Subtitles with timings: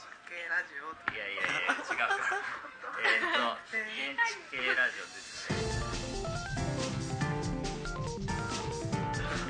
[0.00, 2.08] 築系ラジオいやいやいや違うか。
[2.08, 2.16] ら
[3.04, 5.60] えーっと建築系ラジオですね。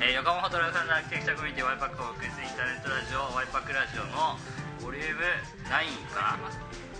[0.01, 4.39] えー横浜ホトラファンのアーキテクチャコミュニティワイパックをお送りするインターネットラジオワイパックラジオの
[4.81, 5.21] ボリューム
[5.69, 6.35] 9か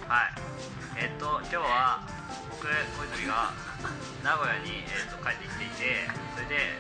[0.08, 0.34] なはい。
[0.98, 2.02] えーっと今日は
[2.52, 3.52] 僕小泉が
[4.24, 6.78] 名古屋に、えーっと帰ってきていてそれで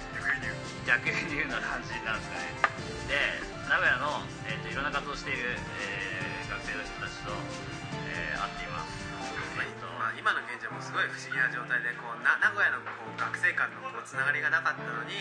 [0.85, 2.53] 逆輸入な感じなんですかね。
[3.07, 6.10] で名古屋の、えー、といろんな活動をしている、えー学
[6.71, 7.35] 生の人たちと、
[8.07, 8.95] えー会っています。
[9.61, 15.13] えっとまあ、今の現状もすごい不思議な状態でこうな名古屋のこう学生間のこうつながりがなかったのに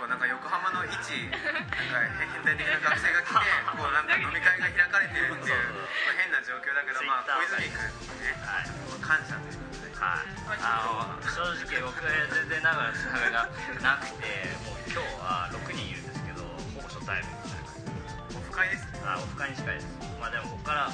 [0.00, 2.00] こうなんか横浜の一なんか
[2.32, 3.44] 変態的な学生が来て
[3.76, 5.76] こうなんか飲み会が開かれてるっていう
[6.16, 7.84] 変な状況だけど、まあ、小泉君
[8.16, 8.72] にねはい。
[9.04, 13.44] 感謝ということではい、あの正直僕全然名古屋のつながりが
[13.84, 19.86] なくてもう今日は6人いるんですけどほぼ初対面みたいな感じですねあオフ会に近いです。
[20.16, 20.88] まあでもここから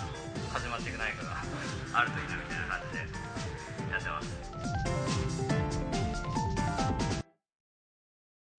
[0.50, 1.38] 始まっていく何かが
[1.94, 4.26] あるといいなみたいな感じでやってます。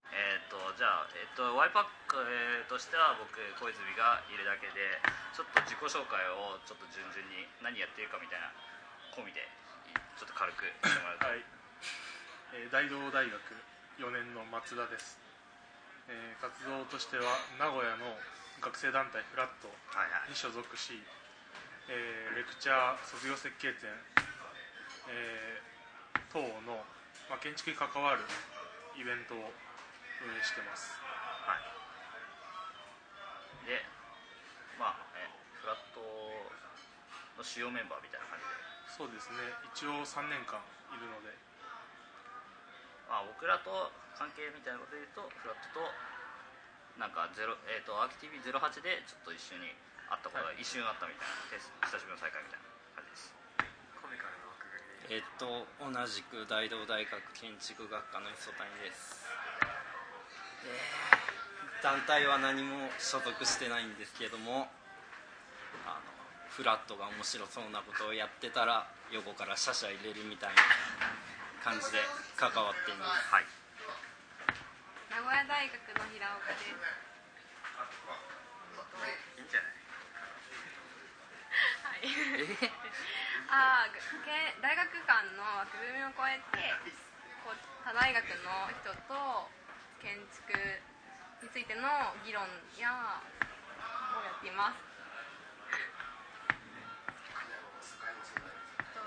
[0.08, 5.04] えーっとじゃあ、えっと、ワイパック、えーとしては僕小泉がいるだけで
[5.36, 8.56] ちょっと自己紹介をちょっと順々に何やってるかみたいな
[9.12, 9.44] 込みで
[10.16, 11.28] ちょっと軽くしてもらうと。
[11.28, 11.44] はい、
[12.56, 13.36] えー大同大学
[14.00, 15.20] 4年の松田です、
[16.08, 18.16] えー活動としては名古屋の
[18.62, 19.68] 学生団体フラット
[19.98, 20.30] はいはい。
[20.30, 21.02] に所属し、
[21.90, 23.90] えーレクチャー卒業設計展、
[25.10, 25.62] えー
[26.32, 26.80] 等の、
[27.28, 28.24] まあ、建築に関わる
[28.96, 29.52] イベントを
[30.24, 30.96] 運営してます。
[31.44, 31.64] はい。
[33.68, 33.84] で
[34.80, 35.28] まあえ
[35.60, 36.00] フラット
[37.36, 38.56] の主要メンバーみたいな感じで。
[38.96, 39.44] そうですね。
[39.76, 40.64] 一応3年間
[40.96, 41.36] いるので。
[43.10, 45.92] まあ僕らと関係みたいなことで言うとフラットと
[47.02, 48.54] なんかゼロ、えー、とアーキ TV08
[48.86, 49.74] でちょっと一緒に
[50.06, 53.34] 会ったことが一瞬あったみたいな、です久しぶりの再会みたいな感じです。
[53.98, 54.62] コミカルな枠
[55.10, 55.18] 組み。
[55.18, 59.26] えっと同じく大同大学建築学科の磯谷です。
[60.62, 60.70] で
[61.82, 64.70] 団体は何も所属してないんですけども
[65.90, 66.06] あの
[66.54, 70.62] フラットが面白そうなことをやってたら横からシャシャ入れるみたいな
[71.66, 71.98] 感じで
[72.38, 73.34] 関わっています。
[73.34, 73.61] はい
[75.32, 76.76] 名古屋大学の平岡です。
[76.76, 76.76] い
[79.40, 79.80] いんじゃない
[81.88, 82.04] はい。
[83.48, 83.96] ああ、
[84.60, 86.60] 大学間の枠組みを超えて、
[87.48, 89.48] こう他大学の人と
[90.04, 90.52] 建築
[91.48, 91.88] についての
[92.28, 92.44] 議論
[92.76, 93.24] やを
[94.28, 94.84] やっています。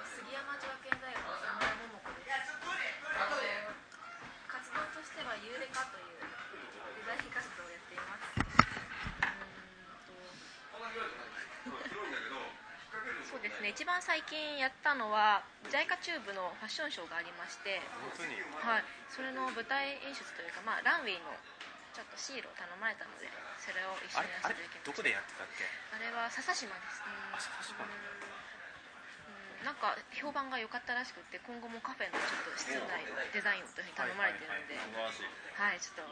[0.08, 2.56] 杉山女学園大学の山田桃子です。
[4.48, 8.22] 活動としてはユーレカというデザイン活動をやっています。
[13.28, 17.80] そうですね一番最近やったのは JICA チューブのファッションショーがありまして、
[18.18, 21.30] 本当にはい、それの舞台演出というか、まあ、ランウェイの
[21.94, 23.30] ちょっとシールを頼まれたので
[23.62, 24.90] それを一緒にやらせあれていた。
[24.90, 25.62] だきましたどこでやってたっけ？
[25.94, 26.98] あれは笹島です。
[27.06, 27.86] ねあ笹島。
[27.86, 27.94] うん。
[29.64, 36.10] なんか評判が良かったらしくて今後もカフェのちょっと室内のデザインをというふうに頼まれてるのではいちょっと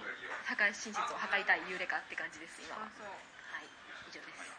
[0.48, 3.18] 破壊真実を測りたいユーレカって感じです今はそうそう。
[3.52, 3.68] はい
[4.08, 4.54] 以上です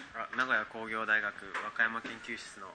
[0.11, 1.31] 名古屋工業大学
[1.63, 2.67] 和歌山研究室の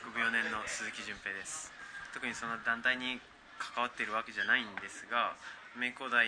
[0.00, 1.68] 学部4年の鈴木純平です。
[2.16, 3.20] 特にその団体に
[3.60, 5.36] 関わっているわけじゃないんですが
[5.76, 6.24] 明工大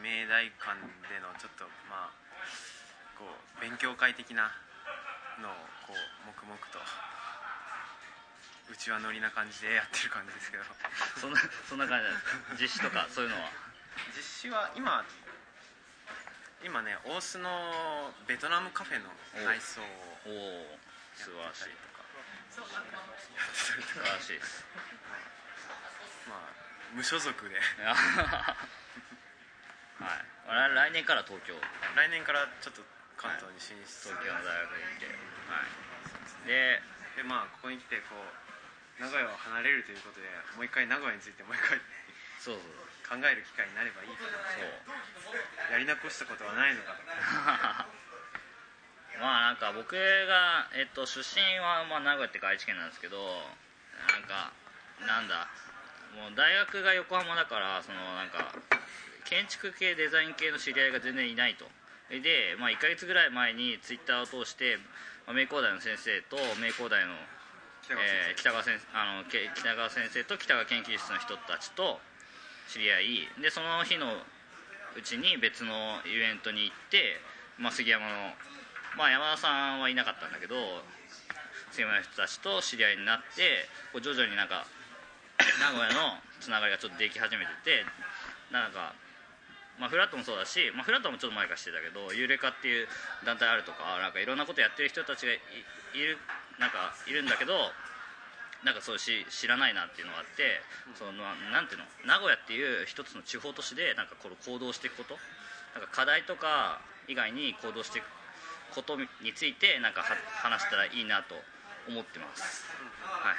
[0.00, 0.80] 明大間
[1.12, 2.16] でのちょっとまあ
[3.20, 4.48] こう勉強会的な
[5.44, 5.52] のを
[5.84, 6.00] こう
[6.32, 6.80] 黙々と
[8.72, 10.64] うちわ乗りな感じでやってる感じですけど。
[11.20, 12.16] そんなそんな感じなん
[12.56, 13.52] です実施とかそういうのは。
[14.16, 15.04] 実施は今
[16.62, 17.48] 今ね大須の
[18.28, 19.08] ベトナムカフェの
[19.44, 19.84] 内装を
[20.28, 20.78] おお
[21.16, 22.04] 素晴らしいとか。
[22.52, 24.64] 素晴らしいです。
[26.28, 26.52] まあ
[26.92, 27.56] 無所属で。
[27.64, 28.52] は
[30.04, 30.74] い。
[30.74, 31.56] 来年から東京？
[31.96, 32.84] 来年からちょっと
[33.16, 35.06] 関東に進出東京の大学に行って。
[35.06, 35.12] は
[36.44, 36.46] い。
[36.46, 36.82] で
[37.16, 41.80] でまあここに来てこう名古屋を離れるということでもう一回名古屋についてもう一回。
[42.38, 44.38] そうそう考える機会になればいいかな。
[44.54, 45.74] そう。
[45.74, 47.86] やり残したことはないのかとか
[49.18, 53.18] まあなんか僕が、えっと、出身はまあ名古屋っていうか愛知県なんですけど
[54.08, 54.50] なんか
[55.04, 55.46] なんだ
[56.16, 58.56] もう大学が横浜だからそのなんか
[59.28, 61.68] 建築系デザイン系の知り合いが全然いないと。
[62.10, 64.82] で、まあ、1ヶ月ぐらい前にツイッターを通して、
[65.28, 67.14] まあ、明工大の先生と明工大の
[67.86, 72.00] 北川先えー北川先あのけ北川先生と北川研究室の人たちと
[72.72, 73.28] 知り合い。
[73.42, 74.06] でその日の
[74.96, 77.18] うちに別のイベントに行って、
[77.58, 78.34] まあ、杉山の
[78.96, 80.82] まあ、山田さんはいなかったんだけど
[81.70, 84.66] 杉村の人たちと知り合いになってこう徐々になんか
[85.62, 87.86] 名古屋のつながりがちょっとでき始めてて
[88.50, 88.94] なんか、
[89.78, 92.88] まあ、フラットもそうだし、まあ、フラットもちょっと前からしてたけどユーレカっていう
[93.24, 95.38] 団体あるとかなんかいろんなことやってる人たちがい
[95.94, 96.18] る
[96.58, 97.70] なんかいるんだけど
[98.64, 100.60] なんかそうし知らないなっていうのがあって、
[100.94, 105.16] そのななんていうの名古屋っていう一つの地方都市でなんかこの行動していくこと。
[105.74, 108.04] なんか課題とか以外に行動していく
[108.74, 111.38] ことについてなんかは話したらいいなと
[111.86, 112.66] 思ってます、
[113.02, 113.38] はい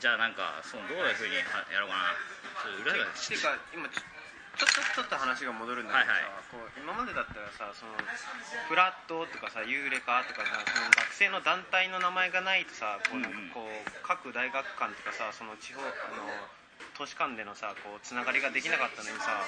[0.00, 2.16] じゃあなんかそのどういうふうにはやろうかな。
[2.64, 3.34] ちょっと裏がて。
[3.34, 3.84] いうか今
[4.58, 6.50] ちょっとちょっと話が戻るんだけどさ、はいはい。
[6.50, 7.94] こう今までだったらさその
[8.66, 13.70] フラットとかさユーレカとかさその学生の団体の名前がないとさこう、うんうんこう
[14.02, 16.26] 各大学間とかさその地方あの
[16.98, 19.38] 都市間でのさこうつながりができなかったのにさ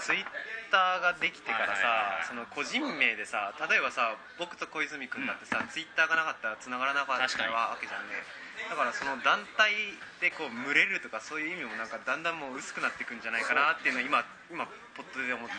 [0.00, 0.26] ツイッ
[0.72, 8.24] ターができてからさその個人名でさ例えばさ僕と小泉君だってさ、ツイッターがなかったらつながらなかったわけじゃんね。
[8.72, 9.76] だからその団体
[10.24, 14.64] でこう群れるとかそういう意味もなんかだんだんもう薄くなっていくんじゃないかなっていうのを今今
[14.96, 15.54] ポットで思った。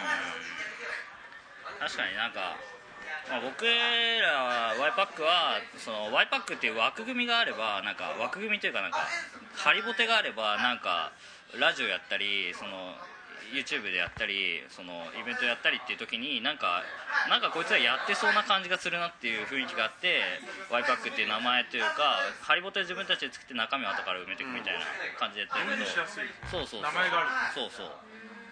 [1.86, 2.58] 確かになんか、
[3.30, 9.06] まあ、僕らはワイパックはそのワイパックっていう枠組みがあればなんか枠組みというかなんか
[9.58, 11.12] ハリボテがあればなんか
[11.60, 12.94] ラジオやったりその
[13.48, 16.84] YouTube でやったりそのイベントやったりっていう時になんか
[17.32, 20.20] なんかこいつらやってそうな感じがするなっていう雰囲気があって
[20.70, 24.84] ワイパックっていう名前というかハリボテ自分たちで作って中身を後から埋めていくみたいな
[25.16, 26.92] 感じでやってるけどしやすいそうそうそう。
[26.92, 27.92] 名前があるそうそう。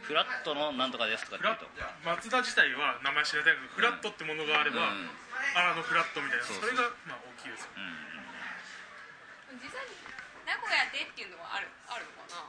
[0.08, 1.66] フラットのなんとかですとかって言うと。
[2.06, 5.10] 松田自体は名前知らないけどフラットってものがあれば、うん。
[5.58, 6.46] ああのフラットみたいな。
[6.46, 6.72] そそうそう。
[6.72, 7.74] れがまあ大きいですよ。
[7.76, 9.60] うん。
[9.60, 10.05] 実際に
[10.46, 12.46] 名古屋でっていうのはあるあるのかな？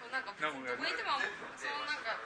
[0.00, 1.20] そうなんか名古屋どこにいても
[1.54, 2.16] そのなんか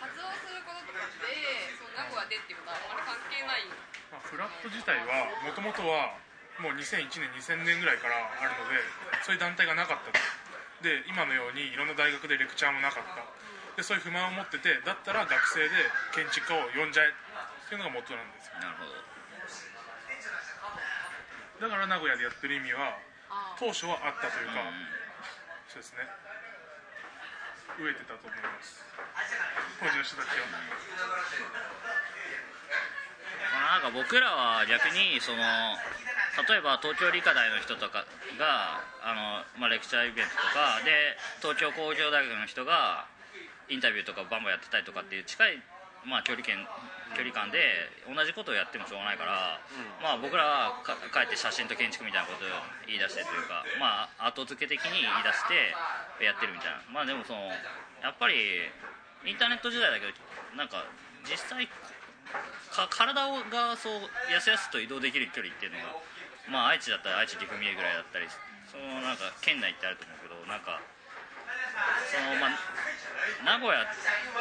[0.00, 3.68] 活動することとかでその名古屋でっていうことはあんまり関係ない。
[4.10, 6.16] まあ、フラット自体はもともとは
[6.58, 8.80] もう2001年2000年ぐらいからあるので
[9.22, 10.18] そういう団体がなかったと。
[10.80, 13.20] で今のようにいろんな大学でレクチャーもなかった。
[13.76, 15.70] でそういう不満を持っててだったら学生で
[16.16, 17.12] 建築家を呼んじゃえっ
[17.68, 18.56] ていうのが元なんですよ。
[18.58, 18.96] なるほど。
[21.60, 22.98] だから名古屋でやってる意味はあ
[23.58, 24.88] 当初はあったというか、うん。
[25.68, 26.08] そうですね。
[27.78, 28.84] 飢えてたと思います。
[29.80, 30.58] 当時の人たちはま
[33.78, 35.38] あなんか僕らは逆にその
[36.48, 38.04] 例えば東京理科大の人とか
[38.38, 43.06] があの、まあ、レクチャーイベントとかで東京工業大学の人が
[43.68, 45.62] インタビューとかバンバンやってたりとかっていう近い、
[46.04, 46.56] まあ、距離圏
[47.14, 49.58] 距離感で同じことをやってもしょうがないから、
[49.98, 52.48] まあ、僕らはかかえって写真と建築みたいなことを
[52.86, 55.74] 言い出してというか、まあ、後付け的に言い出して
[56.22, 56.78] やってるみたいな。
[56.92, 57.50] まあでもその
[58.00, 58.70] やっぱり
[59.26, 60.14] インターネット時代だけど
[60.56, 60.86] なんか
[61.26, 61.66] 実際
[62.70, 65.98] か体がそうやすやすと移動できる距離っていうのが、
[66.48, 68.26] まあ、愛知だったら愛知岐阜三重ぐらいだったり
[68.70, 70.80] そのなんか県内ってあると思うけどなんか
[72.06, 72.56] そのまあ
[73.44, 73.84] 名古屋、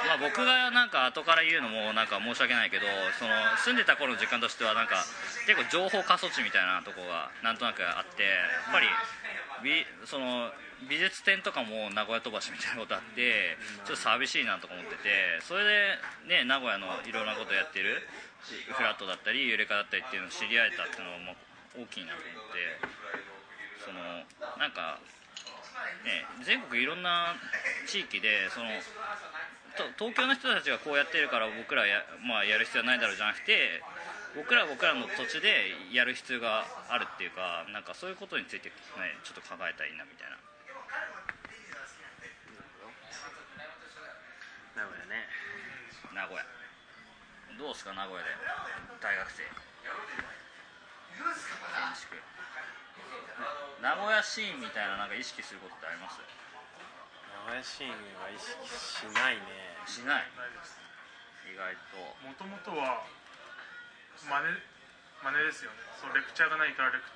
[0.07, 2.85] まあ、僕がなんか後から言うのもなんか申し訳ないけど
[3.17, 3.31] その
[3.63, 5.03] 住んでた頃の実感としてはなんか
[5.47, 8.29] 結構情報過疎地みたいなとこがなんとなくあってや
[8.69, 8.87] っぱり
[9.63, 10.51] 美その
[10.87, 15.99] 美術展とかも名古屋飛ばしみたいなことあってちょっと寂しいなとか思っててそれ
[16.29, 17.99] で、ね、名古屋のいろんなことやってる
[18.71, 22.79] フラットだったりユレカだったりっていうのを知り合えたっていうのはま大きいなと思って
[23.83, 23.99] その
[24.55, 25.03] なんか
[26.03, 27.35] ね、全国いろんな
[27.87, 28.69] 地域でその
[29.79, 33.81] と東京の人たちがこうやってるから僕らや,、まあ、やる必要はないだろうじゃなくて
[34.35, 38.75] 僕らは僕らの土地でやる必要があるっていうかなんかそういうことについて、ね、
[39.23, 40.37] ちょっと考えたらいいなみたいな。
[44.75, 45.27] 名古屋ね。
[46.13, 46.45] 名古屋。
[47.57, 48.29] どうですか名古屋で。
[49.01, 49.43] 大学生
[53.81, 56.19] 名古屋シーンみたいななんか意識することってあります？
[56.19, 56.27] 名
[57.47, 59.79] 古屋シーンは意識しないね。
[59.87, 60.27] しない。
[61.49, 61.97] 意外と。
[62.21, 63.07] もともとは
[64.21, 64.59] 真似
[65.23, 65.79] 真似ですよね。
[65.99, 67.07] そのレクチャーがないからレク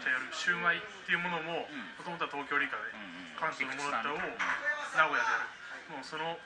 [0.00, 1.70] チャーやるシューマイっていうものもん。
[1.98, 3.38] もともとは東京理科でうんうん。
[3.38, 5.42] 関東のものだったをうん名古屋でや
[5.90, 5.98] る。
[5.98, 6.38] もうその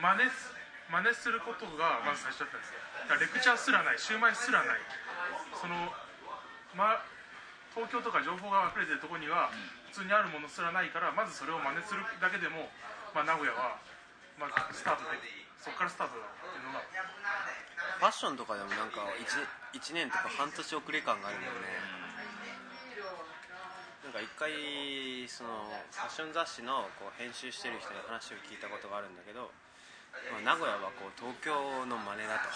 [0.00, 0.52] 真似す
[0.90, 2.80] 真似することがまず最初だったんですよ。
[3.06, 4.80] だからレクチャーすらないシューマイすらない。
[5.60, 5.74] その、
[6.74, 7.02] ま、
[7.76, 9.52] 東京とか情報が溢れてるところには
[9.92, 12.72] 普通にあるものすらないからまずそれを真似するだけでも、
[13.12, 13.76] まあ、名古屋は、
[14.40, 15.20] まあ、スタートで
[15.60, 16.80] そこからスタートだっていうのが。
[17.96, 21.96] ファッションとかでもなんか 1, 1年とか半年遅れ感があるんだよね
[24.04, 24.52] なんか一回
[25.26, 29.50] そのファッション雑誌のこう編集してる人に話を聞いたことがあるんだけど、
[30.30, 31.52] まあ、名古屋はこう東京
[31.88, 32.52] の真似だと。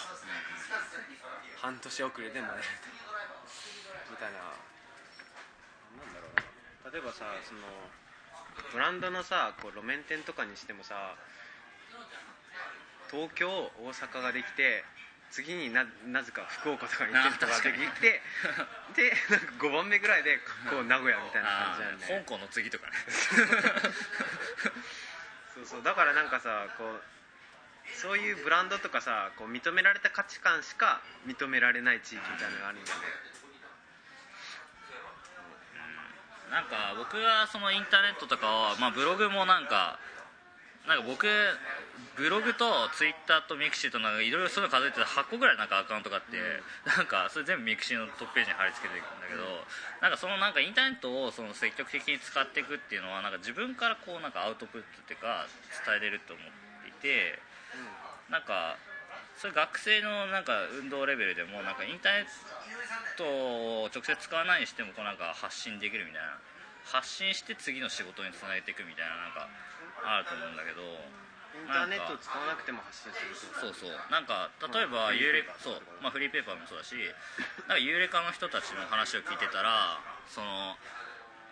[1.57, 2.63] 半年遅れでもね
[4.09, 4.39] みたいな
[6.91, 7.61] 例えばさその
[8.73, 11.15] ブランドのさこう路面店とかにしてもさ
[13.09, 14.83] 東京大阪ができて
[15.31, 18.21] 次にななぜか福岡とかに店舗ができて
[18.95, 22.93] でなんか5番目ぐらいでこう名古屋みたいな感じなんで、香港の次とかね。
[25.55, 25.83] そうそう。
[25.83, 27.01] だからなんかさこう
[27.95, 33.05] そういうブランドとかさこう認められた価値観しか認められない地域みたいなのがあるんだよね
[36.51, 39.97] なんか僕はそのインターネットとかを、まあ、ブログもなんか
[40.87, 41.25] なんか僕
[42.17, 46.35] ブログとツイッターとミクシーとなんかいろいろそういうの数えてた8個ぐらいなんかアカウントがあって、
[46.83, 49.45] なんかそれ全部ミクシーのトップページに貼り付けていくんだけど、
[50.01, 55.47] なんかそのなんかインターネットをその積極的に使っていくっていうのはなんか自分からこうなんかアウトプットっていうか
[55.85, 56.45] 伝えれると思っ
[56.83, 57.39] ていて、
[58.27, 58.75] なんか
[59.37, 63.23] それ学生のなんか運動レベルでもなんかインターネット
[63.83, 66.37] を直接使わないにしてもこうなんか発信できるみたいな。
[66.85, 69.49] 発信して次の仕事につなげていくみたいななんか
[70.01, 70.81] あると思うんだけど。
[71.51, 73.91] インターネットを使わなくても発信するそうそう。
[74.07, 76.95] なんか例えばフリーユーレペーパーそう、まあ、フリーペーパーもそうだし。
[77.67, 79.99] なんかユーレカの人たちの話を聞いてたら
[80.31, 80.79] その、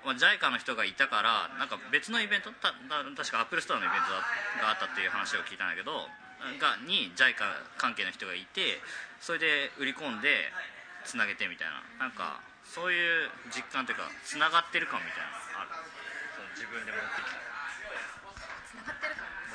[0.07, 6.07] まあ、JICA の人がいたからなんか別のイベントたた確かアップルストアのイベントがあったっていう話を聞いたんだけど
[6.59, 7.35] がに JICA
[7.77, 8.79] 関係の人がいて
[9.19, 10.51] それで売り込んで
[11.05, 11.67] つなげてみたい
[11.99, 12.07] な。
[12.07, 15.89] なんかそういう実感というかつながってる感みたいなのある。
[16.55, 17.58] 自分で持ってきて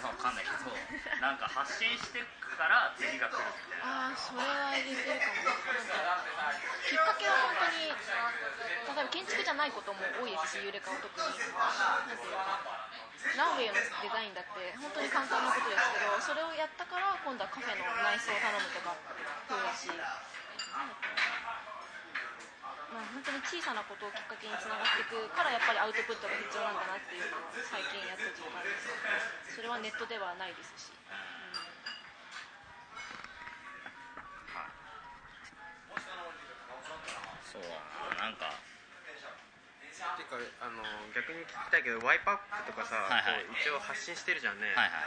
[0.05, 0.69] かなわかんないけど
[1.25, 3.85] なんか発信してから次が来るみたいな。
[3.85, 5.49] ああそれは言えてるかも
[6.85, 12.61] きっかけは本当に例えば建築じゃないことも多いですしユーレカは特になんていうか
[13.37, 18.93] ランウェイのデザインだって本当に簡単なことですけどそれをやったから今度はカフェの内装を頼むとか
[19.49, 19.89] 増えだし
[22.95, 28.84] まあ、本当に小さなことをきっかけにつながっていくからやっぱりアウトプットが必要なんだなっていうのは最近やっと実感です
[29.55, 30.91] それはネットではないですし、
[37.55, 37.63] そう。
[38.19, 38.51] なんか。
[40.19, 40.83] ていうかあの
[41.15, 43.47] 逆に聞きたいけどワイパックとかさ、はいはい。
[43.57, 45.07] 一応発信してるじゃんね、はいは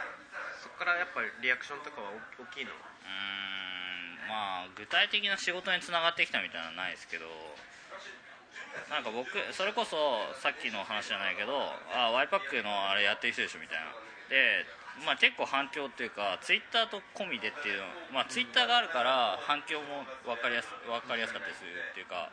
[0.64, 2.72] そこからやっぱりリアクションとかは大大きいの？
[2.72, 4.32] うーん。
[4.32, 7.28] まあ具体的な仕事につながってきたみたいなのはないですけど。
[8.90, 9.96] なんか僕それこそ
[10.40, 11.52] さっきの話じゃないけど
[11.92, 13.90] あワイパックのあれやってる人でしょみたいな
[14.28, 14.64] で
[15.04, 22.30] まあ結構反響っていうかツイッターと込みでっていうのまあツイッターがあるから反響も分かりやす分かりやすかったりするっていうか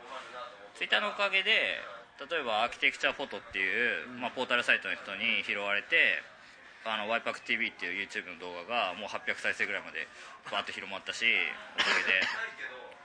[0.74, 1.80] ツイッターのおかげで
[2.16, 6.24] 例えばアーキテクチャフォトっていう、まあ、ポータルサイトの人に拾われて
[6.86, 10.08] あのワイパク TV っていう YouTube の動画がもう800再生ぐらいまで
[10.50, 11.26] バーッと広まったし
[11.76, 11.90] おか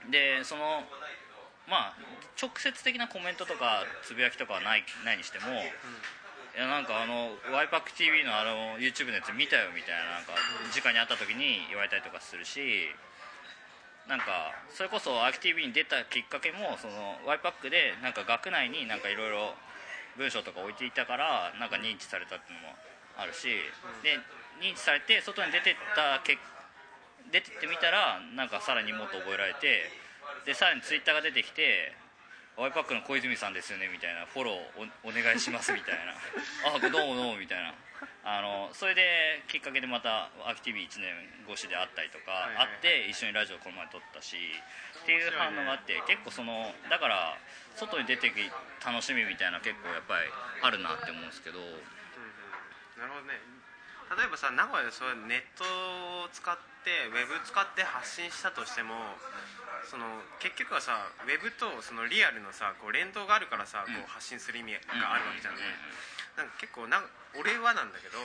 [0.08, 0.38] げで。
[0.38, 0.82] でその
[1.68, 1.96] まあ
[2.40, 5.46] 直接的なコメントとかつぶやきとかはないないにしても、
[6.52, 10.36] いやなんかあのワイパック TV のあの YouTube のやつ見たよみたいななんか
[10.68, 12.92] 直に会った時に言われたりとかするし
[14.04, 19.56] なんかそれこそアーキ TV に出たきっかけもそのワイパックでなんか学内になんかいろいろ
[20.18, 22.76] 文章とか置いていたからなんか認知されたっていうのも
[23.16, 23.48] あるし
[24.04, 24.20] で
[24.60, 26.36] 認知されて外に出てったけ
[27.32, 29.88] 出てってみたらなんかさらにもっと覚えられて
[30.44, 31.96] でさらにツイッターが出てきて
[32.56, 34.26] ワイパックの小泉さんですよねみたいな。
[34.26, 36.12] フォローおお願いしますみたいな。
[36.68, 37.72] あどうもどうもみたいな。
[38.24, 41.10] あのそれできっかけでまたアキティビ1年
[41.48, 44.36] 越しで会ったりとか、はいはいはい会って一緒にラジオこの前撮ったし
[45.02, 47.38] っていう反応があって、結構そのだから
[47.76, 48.36] 外に出てき
[48.84, 50.30] 楽しみみたいな結構やっぱり
[50.62, 51.58] あるなって思うんですけど。
[51.58, 51.74] うんうん。
[52.98, 53.40] なるほどね。
[54.16, 55.64] 例えばさ名古屋でそういうネット
[56.24, 59.16] を使ってウェブ使って発信したとしても
[59.88, 60.06] その
[60.38, 63.94] 結局はさウェブとそのリアルのさこう連動があるからさ、うん。
[63.94, 65.62] こう発信する意味があるわけじゃんね、
[66.36, 67.06] なんか結構なん
[67.38, 68.18] 俺はなんだけど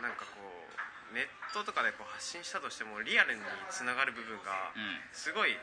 [0.00, 3.40] なんかこうネットとかでこう発信したとしてもリアルに
[3.70, 5.00] つながる部分がうん。
[5.12, 5.56] すごい、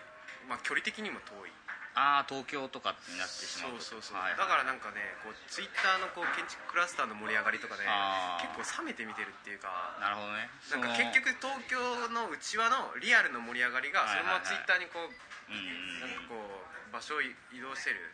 [0.50, 1.52] まあ、距離的にも遠い
[1.96, 8.44] ああ東京とかになってしまうそうそうそう、はいだからなんかねこうツイッターのこう建築クラスターの盛り上がりとかであー。
[8.44, 10.52] 結構冷めて見てるっていうかなるほどね。
[10.76, 11.80] なんか結局東京
[12.12, 17.32] の内輪のリアルの盛り上がりがそのままツイッターにこうなんかこう場所を移
[17.64, 18.12] 動してる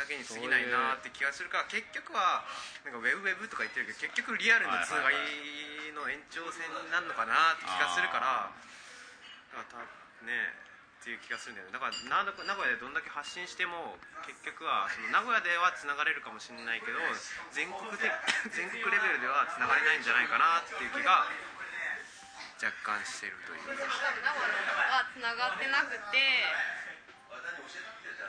[0.00, 2.44] だけに過ぎないなって気がするから結局は
[2.88, 5.16] なんかウェブウェブとか言ってるけど結局リアルのつながり
[5.92, 8.48] の延長線になるのかなって気がするから
[9.52, 10.69] だからたね
[11.00, 11.72] っていう気がするんだよね。
[11.72, 13.96] だからな名古屋でどんだけ発信しても
[14.28, 17.00] 結局はその名古屋ではつながれるかもしれないけど
[17.56, 18.12] 全国で
[18.52, 21.24] 全国レベルではつながれないんじゃないかなっていう気が
[22.60, 23.96] 若干してるという多分名古
[24.44, 24.52] 屋
[24.92, 26.20] はつながってなくて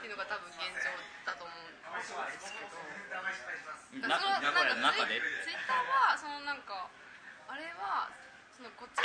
[0.00, 0.88] ていうのが多分現状
[1.28, 1.68] だと思うん
[2.00, 2.08] で
[2.40, 2.72] すけど。
[3.92, 4.40] 名古屋
[4.74, 5.20] の中で？
[5.44, 6.88] ツイッターはそのなんか
[7.48, 8.08] あれは
[8.56, 9.01] そのこっち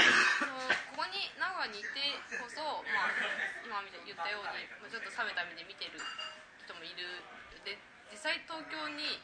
[1.70, 3.14] にいてこそ、まあ、
[3.64, 6.00] 今みたいに言ったように、まあ、ちょっと冷めた目で見てる
[6.64, 7.22] 人もいる
[7.68, 7.76] で
[8.12, 9.20] 実際東京に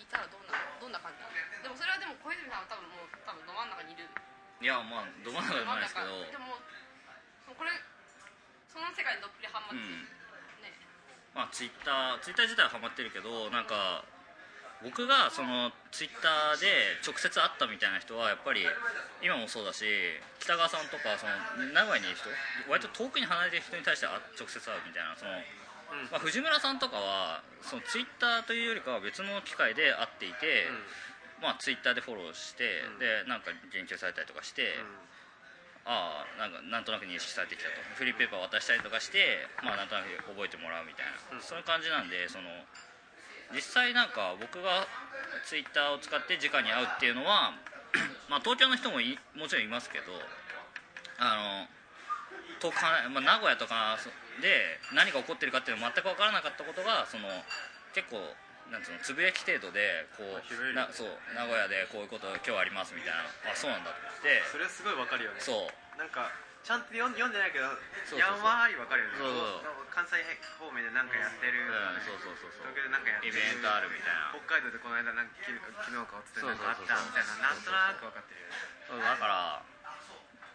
[0.00, 1.22] いたらどんなどんな感じ？
[1.22, 4.10] なのでもそれはでも小泉さんは多分もう多分ど真ん中にいる。
[4.58, 6.26] いやまあど真ん中でもないですけど。
[6.26, 6.58] でも
[7.54, 7.70] これ
[8.66, 10.02] その世界にどっぷりハマって、うん。
[10.64, 10.74] ね。
[11.36, 14.02] まあツイッターツイッター自体はハマってるけどなんか
[14.82, 18.66] 僕がそのツイッターで直接会ったみたいな人はやっぱり
[19.22, 19.86] 今もそうだし
[20.42, 22.26] 北川さんとかその名古屋にいる人
[22.66, 25.30] 割と遠くに離れてる人に対してあ直接会うみたいなその、
[26.10, 30.66] まあ、藤村さんとかはそのツイッターというよりかは別の機会で会っていて、
[31.38, 32.98] まあ、ツイッターでフォローして、うん。
[32.98, 34.78] でなんか言及されたりとかして、
[35.84, 37.82] ああなんかなんとなく認識されてきたと。
[37.98, 41.42] フリーペーパー渡したりとかして、まあ、なんとなく覚えてもらうみたいな、うん。
[41.42, 42.46] そういう感じなんでその
[43.54, 44.86] 実際なんか僕が
[45.44, 47.52] ツイッターを使って直に会うっていうのは
[48.28, 50.12] まあ東京の人もいもちろんいますけど
[51.18, 51.68] あの
[52.60, 53.98] 遠く離れまあ、名古屋とか
[54.40, 57.26] で何が起こってるかっていうの全く分からなかったことがその
[57.90, 58.22] 結構
[58.70, 60.38] なんつうのつぶやき程度でこう
[60.72, 64.40] なそう名古屋でこういうこと今日ありますみたいなあそうなんだって。
[64.46, 65.42] それはすごいわかるよね。
[65.42, 65.98] そう。
[65.98, 66.30] なんか
[66.62, 67.66] ちゃんと読んでないけど
[68.14, 69.82] やんわりわかるよね。
[69.90, 70.22] 関西
[70.56, 72.70] 方面で何かやってる、うんそうそうそうそう。
[72.70, 74.32] 東京で何かやってるイベントあるみたいな。
[74.32, 75.58] 北海道でこの間なんか昨日
[76.06, 78.56] かおつてなんかあったそうそうそうみたいななんとなく分かってるよね。
[78.88, 79.66] そうだから、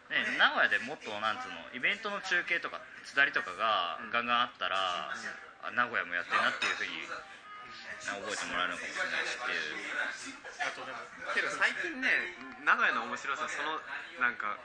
[0.10, 7.04] ね、名古屋でもっとなんつうのイベントの中継とかつだりとかがガンガンあったら、あ名古屋もやってるなっていうふうに
[8.08, 9.76] 覚えてもらえるのかもしれないしっていう。
[10.64, 10.98] あとでも
[11.36, 12.08] けど最近ね
[12.64, 13.76] 名古屋の面白さその
[14.24, 14.56] なんか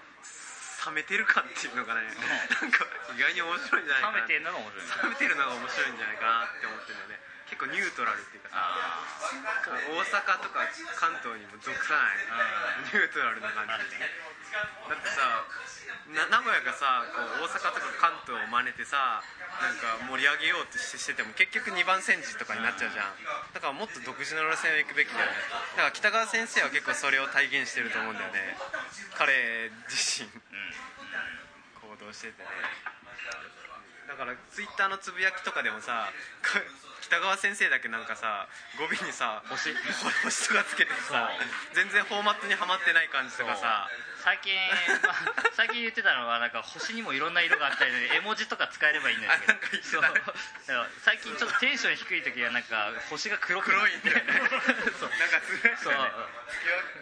[0.86, 4.90] 冷めてる感っていうのがねなんか意外に面白いんじゃないかな冷めてるのが面白いね。
[5.02, 7.32] 冷めてるのが面白いんじゃないかなって思ってるんだよね。
[7.52, 10.64] 結構ニュートラルっていうか大阪とか
[10.96, 12.24] 関東にも属さない
[12.88, 14.09] ニュートラルな感じで
[14.52, 15.44] だってさ
[16.12, 19.24] 名古屋がさこう大阪とか関東を真似てさ
[19.60, 23.14] なんか盛り上げようとしてしてても結局2番煎じとかになっちゃうじゃん。
[23.52, 25.36] だからもっと独自の路線を行くべきだよね。
[25.76, 28.56] だから北川先生は結構それを体現してると思うんだよね。
[29.14, 30.26] 彼自身。
[31.78, 32.48] 行動しててね。
[34.08, 36.12] だからツイッターのつぶやきとかでもさ
[37.00, 39.72] 北川先生だけなんかさ語尾にさ星
[40.24, 41.32] 星とかつけてさ
[41.72, 43.88] 全然フォーマットにはまってない感じとかさ
[44.22, 44.54] 最近、
[45.02, 45.18] まあ、
[45.58, 49.98] 最近言ってたのはなんか星にもいろんな色があったりで絵文字とか使えればいいんですけど。
[49.98, 50.87] そう。
[51.02, 53.98] 最近ちょっとテンション低い時はなんか星が黒くなって。
[53.98, 54.94] 黒いんだよね。
[54.94, 55.11] そう。
[55.11, 55.42] なんか
[55.82, 55.94] そう。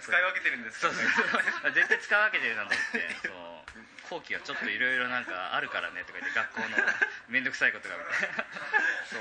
[0.00, 0.80] 使い分けてるんです。
[0.80, 1.28] そかうそう。
[1.60, 3.16] そう絶対使うわけでるなと思って。
[3.28, 4.18] そう。
[4.18, 6.76] 後期はちょっといろいろなんかあるからねとか言って学校の
[7.28, 8.44] 面倒くさいことがみたいな。
[9.06, 9.16] そ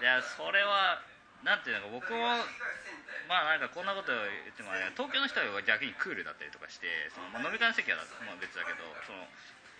[0.00, 0.02] う。
[0.02, 1.02] いやそれは
[1.46, 2.42] なんていうのか僕も
[3.30, 9.22] まあなんかこんなこと言ってもあれ東京の人は逆にクールだったりとかしてその、まあ、飲み会の席はまあ別だけどその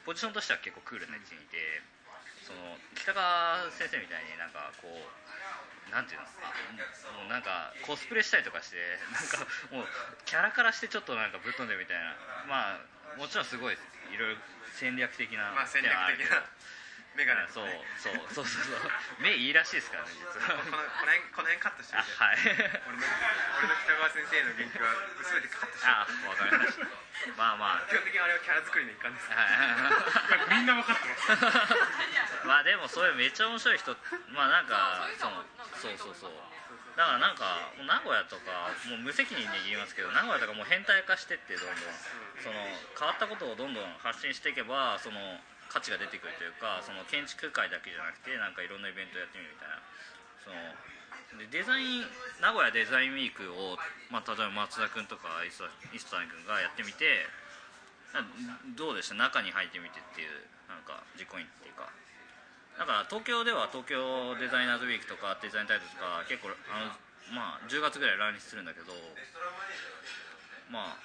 [0.07, 1.83] ポジションとしては結構クールな位置にいて
[2.47, 5.03] その北川先生みたいになんかこう
[5.91, 6.55] なんていうのあ
[7.19, 8.79] もうなんかコスプレしたりとかして
[9.11, 9.43] なんか
[9.75, 9.91] もう
[10.23, 12.15] キャラからしてちょっとなんかぶっ飛んでるみたいな
[12.47, 14.43] まあもちろんすごいいろいろ
[14.79, 16.47] 戦略的なまあ戦略的な
[17.17, 19.25] メガネそうそうそうそうそう。
[19.25, 20.37] 目いいらしいですからね実こ
[20.69, 22.21] のはこの辺この辺カットしてあみて。
[22.21, 22.77] はい。
[22.93, 23.09] 俺の
[23.57, 24.93] 俺の北川先生の言及は
[25.25, 26.85] 全てカットしてあわかりました。
[27.41, 27.89] まあまあ。
[27.89, 29.33] 基本的にあれはキャラ作りの一環です。
[29.33, 32.45] はいみんな分かってます。
[32.45, 33.97] まあでもそういうめっちゃ面白い人
[34.37, 36.33] まあなんかそうそのそうそうそう。
[37.01, 41.77] だからなんか名古屋とかもう無責任で言いますけど名古屋とかもう変態化してってどんどん。
[42.45, 42.61] その
[42.99, 45.41] 変わったことをどんどん発信していけばその
[45.77, 49.77] 価値が出てくるというかその建築界だけじゃなくてなんかいろんなイベントやってみるみたいな。
[50.41, 50.57] その
[51.37, 52.07] でデザイン
[52.41, 53.77] 名古屋デザインウィークを、
[54.09, 57.29] まあ、例えば松田君とか磯谷君がやってみて
[58.79, 59.19] どうでした？
[59.21, 60.33] 中に入ってみてっていう
[60.71, 61.93] なんか実行委員っていうか。
[62.79, 68.93] だか東京では東京デザイナーズウィークとかデザインタイトルとか結構あの、まあ、10月ぐらい来日するんだけど
[70.71, 71.01] まあ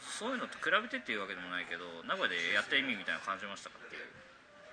[0.00, 3.78] そういうのと比べてっていうわけでもないけど名古屋でやった意味みたいな感じましたか？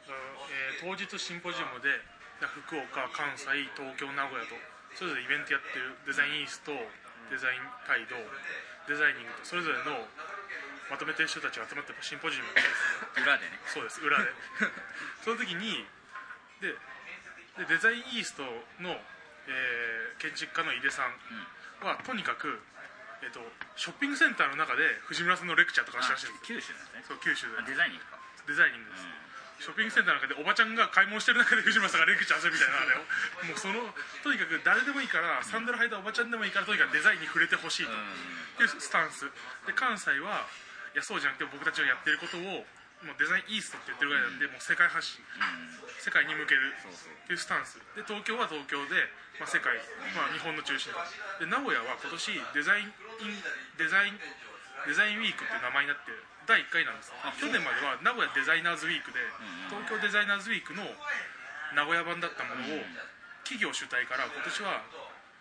[0.07, 1.89] えー当日シンポジウムで
[2.41, 4.53] 福岡関西東京名古屋と
[4.93, 6.71] それぞれイベントやってるデザインイースト
[7.31, 8.15] デザイン態度
[8.87, 10.05] デザイニングとそれぞれの
[10.91, 13.25] まとめてる人たちが集まってシンポジウムやったんですよ。
[13.25, 13.57] 裏でね。
[13.65, 14.29] そうです裏で。
[15.25, 15.81] その時に
[16.61, 16.77] で
[17.57, 18.43] でデザインイースト
[18.79, 19.01] の、
[19.47, 21.11] えー建築家の井出さん
[21.85, 22.61] はとにかく、
[23.21, 23.43] えっと、
[23.75, 26.59] ショッピングセンターの中で藤村さんのレクチャーとかしたらしいんですよ。
[26.59, 27.03] 九州ですね。
[27.07, 27.57] そう九州で。
[27.59, 28.17] あデザイニングか。
[28.47, 29.07] デザイニングです、
[29.59, 33.05] ショッピングセンターの中でおばちゃんが買い物してる中で藤村さんがレクチャーするみたいなあれを。
[33.49, 33.81] もうその
[34.23, 37.89] とにかく誰でもいいからサンダル履いたおばちゃんでもいいからとにかくデザインに触れてほしい
[38.57, 39.25] というスタンス。
[39.65, 40.45] で関西は
[40.93, 42.65] いやそうじゃなくて僕たちがやってることを
[43.03, 45.19] もうデザインイーストって言ってるぐらいなんで、もう世界発信。
[45.99, 47.77] 世界に向けるっていうスタンス。
[47.93, 49.03] で東京は東京で、
[49.37, 49.75] まあ、世界、
[50.15, 50.95] まあ、日本の中心。
[51.37, 53.43] で名古屋は今年デザインイン
[53.77, 54.17] デザイン
[54.87, 56.11] デザインウィークっていう名前になって
[56.45, 59.19] 第1回なんです去年までは名古屋デザイナーズウィークで
[59.69, 60.85] 東京デザイナーズウィークの
[61.73, 62.85] 名古屋版だったものを
[63.43, 64.85] 企業主体から今年は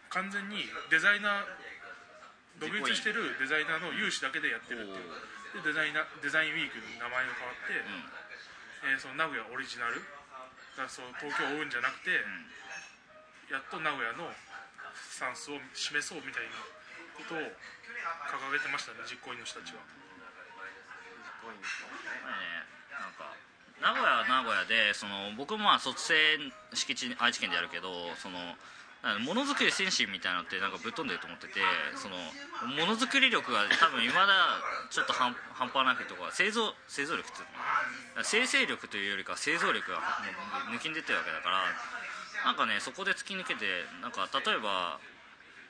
[0.09, 1.65] 完全にデザイナー
[2.61, 5.35] 独立してるデザイナーの有志だけでやってるっていう。
[5.55, 7.79] でデザイナーデザインウィークに名前が変わって、
[8.91, 9.97] えーその名古屋オリジナル
[10.77, 12.21] だそう東京を追うんじゃなくて、
[13.49, 14.29] やっと名古屋の
[14.93, 16.61] スタンスを示そうみたいな
[17.17, 19.81] ことを掲げてましたね実行委員の人たちは。
[21.45, 23.35] やっぱりねなんか
[23.81, 26.15] 名古屋は名古屋でその僕もまあ卒生
[26.73, 28.39] 敷地愛知県でやるけどその
[29.21, 31.61] ものづくり精神みたいなのってなんかぶっ飛んでると思ってて
[32.01, 32.17] その
[32.73, 34.57] ものづくり力が多分今だ
[34.89, 40.01] ちょっと半半端なくとか製造製造力っていうの生成力というよりか製造力が
[40.73, 41.69] 抜きん出てるわけだから
[42.49, 44.97] なんかねそこで突き抜けてなんか例えば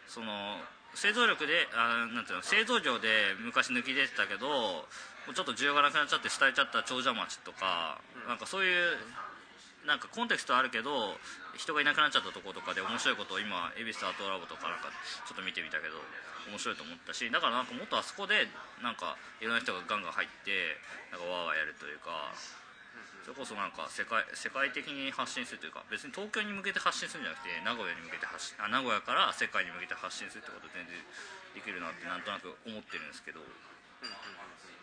[0.07, 0.63] その
[0.95, 4.87] 製造力であなんていうの製造業で昔抜き出てたけど
[5.33, 7.97] ちょっと需要がなくなっちゃって廃れちゃった長者町とか、
[8.29, 8.97] なんかそういう
[9.87, 11.17] なんかコンテクストあるけど
[11.57, 14.89] 人がいなくなっちゃったところとかで面白いことを今恵比寿アートラボとかなんか
[15.29, 16.01] ちょっと見てみたけど
[16.49, 18.49] 面白いと思ったしだからなんかもっとあそこで
[18.81, 20.81] なんかいろんな人がガンガン入って
[21.13, 22.33] なんかワーワーやるというか
[23.25, 30.97] それこそなんか世界世界的に発信するというか別に東京に向けて発信するんじゃなくて名古屋に向けて発信あ名古屋から世界に向けて発信するってこと全然
[31.57, 33.45] できるなってなんとなく思ってるんですけど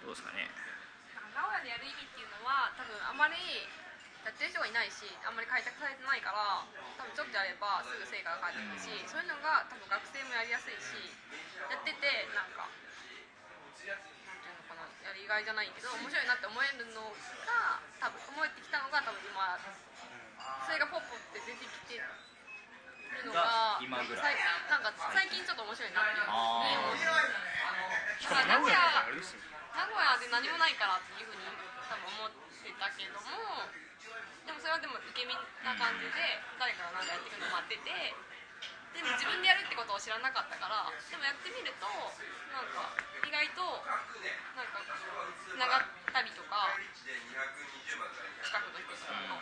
[0.02, 0.50] どうですかね。
[1.34, 3.38] 名古屋でやる意味っていうのは多分あまり
[4.26, 6.66] やってる人がいないしあんまり開拓されてないから
[6.98, 11.10] 多分ちょっとやればすぐ成果が返ってくるしそういうのが多分学生もやりやすいし
[11.70, 12.78] やっててなんかなん
[13.74, 13.98] ていう
[14.62, 17.02] のかなやりがいじゃないけど面白いなって思えるの
[17.46, 19.58] が多分思えてきたのが多分今
[20.66, 22.06] それがポッポって出てきてる
[23.26, 24.38] のがが今ぐらい。
[24.38, 27.04] さなんか最近ちょっと面白いなって思って
[28.22, 31.48] しかも名古屋なんかあれですよ名古屋で何もないからっていうふうに
[31.88, 32.32] 多分思っ
[32.64, 33.32] てたけども
[34.46, 36.20] でもそれはでもイケメンな感じで
[36.60, 38.12] 誰かが何かやってくるの待ってて
[38.92, 41.88] でも自分でやるってことを知らなかったからでもやってみると
[42.52, 42.92] なんか
[43.24, 43.64] 意外と
[44.60, 47.40] なんかつながったりとか近
[48.60, 49.40] くの人とかと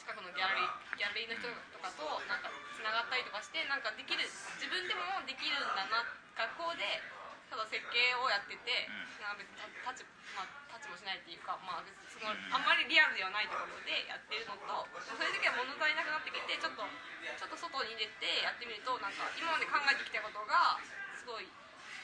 [0.00, 4.24] 近くのギャラリーギャラリーの人とかとなんかつながったりとかしてなんかできる
[4.56, 7.04] 自分でもできるんだな学校で
[7.48, 8.88] ただ設計をやってて、
[9.20, 10.04] なんか別にタッチ,、
[10.36, 20.76] まあ、タッチもしないっていうか、まあ、別にそのあんまりリアルではないところでやってるのとそういう時は物足りなくなってきてちょっとちょっと外に出てやってみるとなんか今まで考えてきたことが
[21.16, 21.48] すごい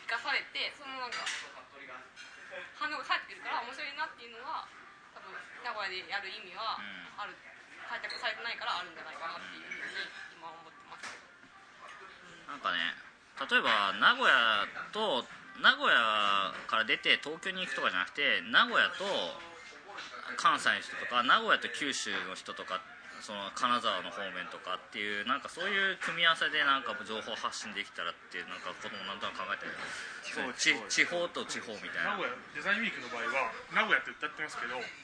[0.08, 1.24] 生かされてそのなんか
[2.78, 4.68] 反応が返ってくるから面白いなっていうのは
[5.12, 6.78] 多分名古屋でやる意味は
[7.18, 7.34] ある、
[7.88, 11.18] 開拓されてないからあるんじゃないかなっていうふうに今思ってます。
[12.46, 13.03] なんかね
[13.40, 15.26] 例えば名古屋と
[15.62, 19.04] 名古屋から出て東京に行くとかじゃなくて名古屋と
[20.36, 22.82] 関西の人とか名古屋と九州の人とか
[23.24, 29.72] その金沢の方面とかっていうなんかそういう組み合わせでなんか情報発信できたらっていうなんかこともなんとなく考えてる
[30.58, 32.20] 地地方と地方みたいな。
[32.20, 35.03] 名古屋デザインウィークの場合は名古屋って歌ってますけど、まあ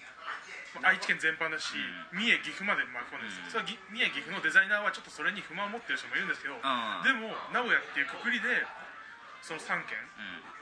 [0.82, 1.74] 愛知県全般だし、
[2.14, 6.62] 三重岐阜まで巻き込んでるんですよ、それはぎ三重岐阜のデザイナーはちょっとそれに不満を持ってる人もいるんですけど、ん。
[7.02, 8.62] でも名古屋っていうくくりで
[9.42, 9.98] その3県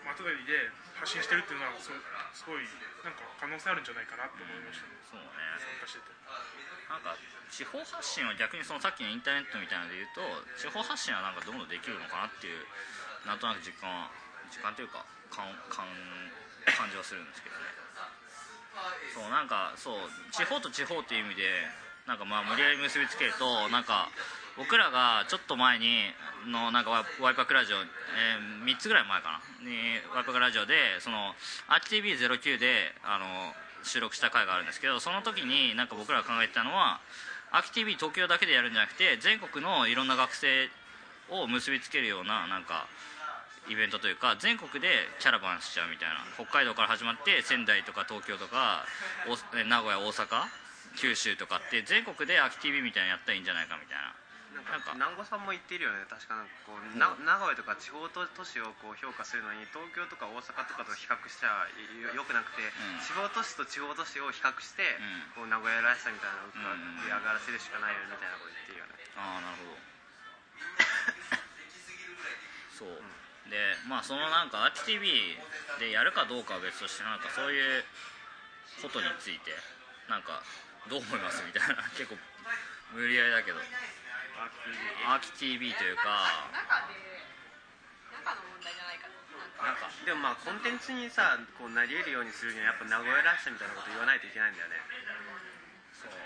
[0.07, 1.93] またたりで発信してるっていうのはす
[2.33, 2.65] すごい
[3.05, 5.29] なんか可能性あるんじゃないかなって思いましたね、そうね。
[5.61, 6.15] 参加してて。
[6.89, 7.13] なんか
[7.53, 10.25] 地方発信は逆にそのさっきのインターネットみたいなので言うと
[10.57, 12.65] 地方発信はなんかどんどんできるのかなっていう
[13.29, 14.09] なんとなく実感は
[14.49, 15.85] 実感というか感感
[16.65, 17.78] 感じはするんですけどね
[19.15, 19.95] そうなんかそう
[20.33, 21.43] 地方と地方っていう意味で
[22.07, 24.09] なんかまあ無理やり結びつけるとなんか
[24.57, 26.11] 僕らがちょっと前に
[26.51, 29.77] のなんかワイパークラジオ、えー、3つぐらい前かなに
[30.15, 31.35] ワイパクラジオでその
[31.69, 33.27] RTB09 であの
[33.85, 37.01] 収録した回があるんですけどその時になんか僕らが考えてたのは
[37.53, 40.69] RTB 東京だけでやるんじゃなくて全国のいろんな学生
[41.31, 42.87] を結びつけるようななんか
[43.69, 44.89] イベントというか全国で
[45.21, 46.25] キャラバンしちゃうみたいな。
[46.35, 48.85] 北海道から始まって仙台とか東京とか
[49.53, 50.49] 名古屋大阪
[50.97, 54.15] 九州とかって全国で秋 TV みたいなのやったらいいんじゃないかみたいな。
[54.69, 54.93] なんか。
[54.99, 56.03] 南郷さんも言ってるよね。
[56.09, 61.69] 確かなんかこうな名古屋とか地方都市をこう評価するのに東京とか大阪とかと比較しちゃ
[62.03, 62.99] よよくなくて、ん。
[63.05, 64.99] 地方都市と地方都市を比較して、
[65.37, 65.47] うん。
[65.47, 68.99] こう名古屋らしさみたいなのを上がらせるしかないよねみたいなこと言ってるよね。
[69.15, 69.79] ああなるほど。
[72.79, 73.03] そう
[73.49, 73.57] で
[73.89, 77.85] まあそのなんか RTV でやるかどうかは別としてなんかそういう
[78.83, 79.53] ことについて
[80.09, 80.45] なんか
[80.89, 82.17] どう思いますみたいな 結構
[82.93, 83.61] 無理やりだけど。
[84.39, 86.95] アーキ TV というか中で
[88.15, 89.09] 中の問題じゃないか
[89.59, 89.67] な。
[89.67, 89.91] なんか。
[90.07, 94.77] でもまあコンテンツにさこうなり得るようにするにはやっぱ名古屋らしさみたいなこと言わないといけないんだよね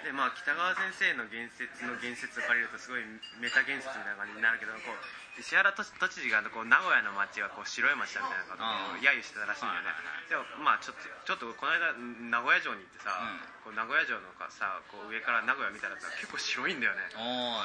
[0.02, 3.06] でまあ北川先生の言説の言説を借りるとすごい
[3.38, 4.98] メタ言説みたいな感じになるけどこう
[5.40, 9.96] 石原都都知事がこう名古屋の街はこう白い街だみたいなことを揶揄してたらしいんだよね。
[10.28, 13.52] でもまあちょっとちょっとこの間名古屋城に行ってさ、うん。
[13.64, 17.08] こう名古屋城のかさこう上から名古屋見たらさ結構白いんだよね。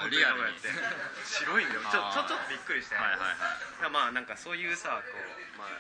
[0.08, 0.56] リアルに。
[0.56, 0.72] って。
[1.28, 1.84] 白いんだよ。
[1.92, 3.36] ちょ ちょっとびっくりして、はいはい
[3.84, 3.92] はい。
[3.92, 5.76] まあなんかそういうさこう、まあ、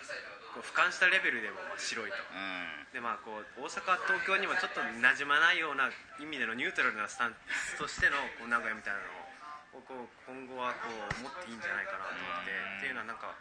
[0.53, 2.15] こう俯瞰したレベルでもまあ白いと。
[2.15, 2.93] うん。
[2.93, 12.77] でまあこう大阪東京にもちょっと馴染まないような意味でのニュートラルなスタンスとしてのこう名古屋みたいなのをこう今後はこう持っていいんじゃないかなと思ってうん。
[12.77, 13.35] っていうのはなんか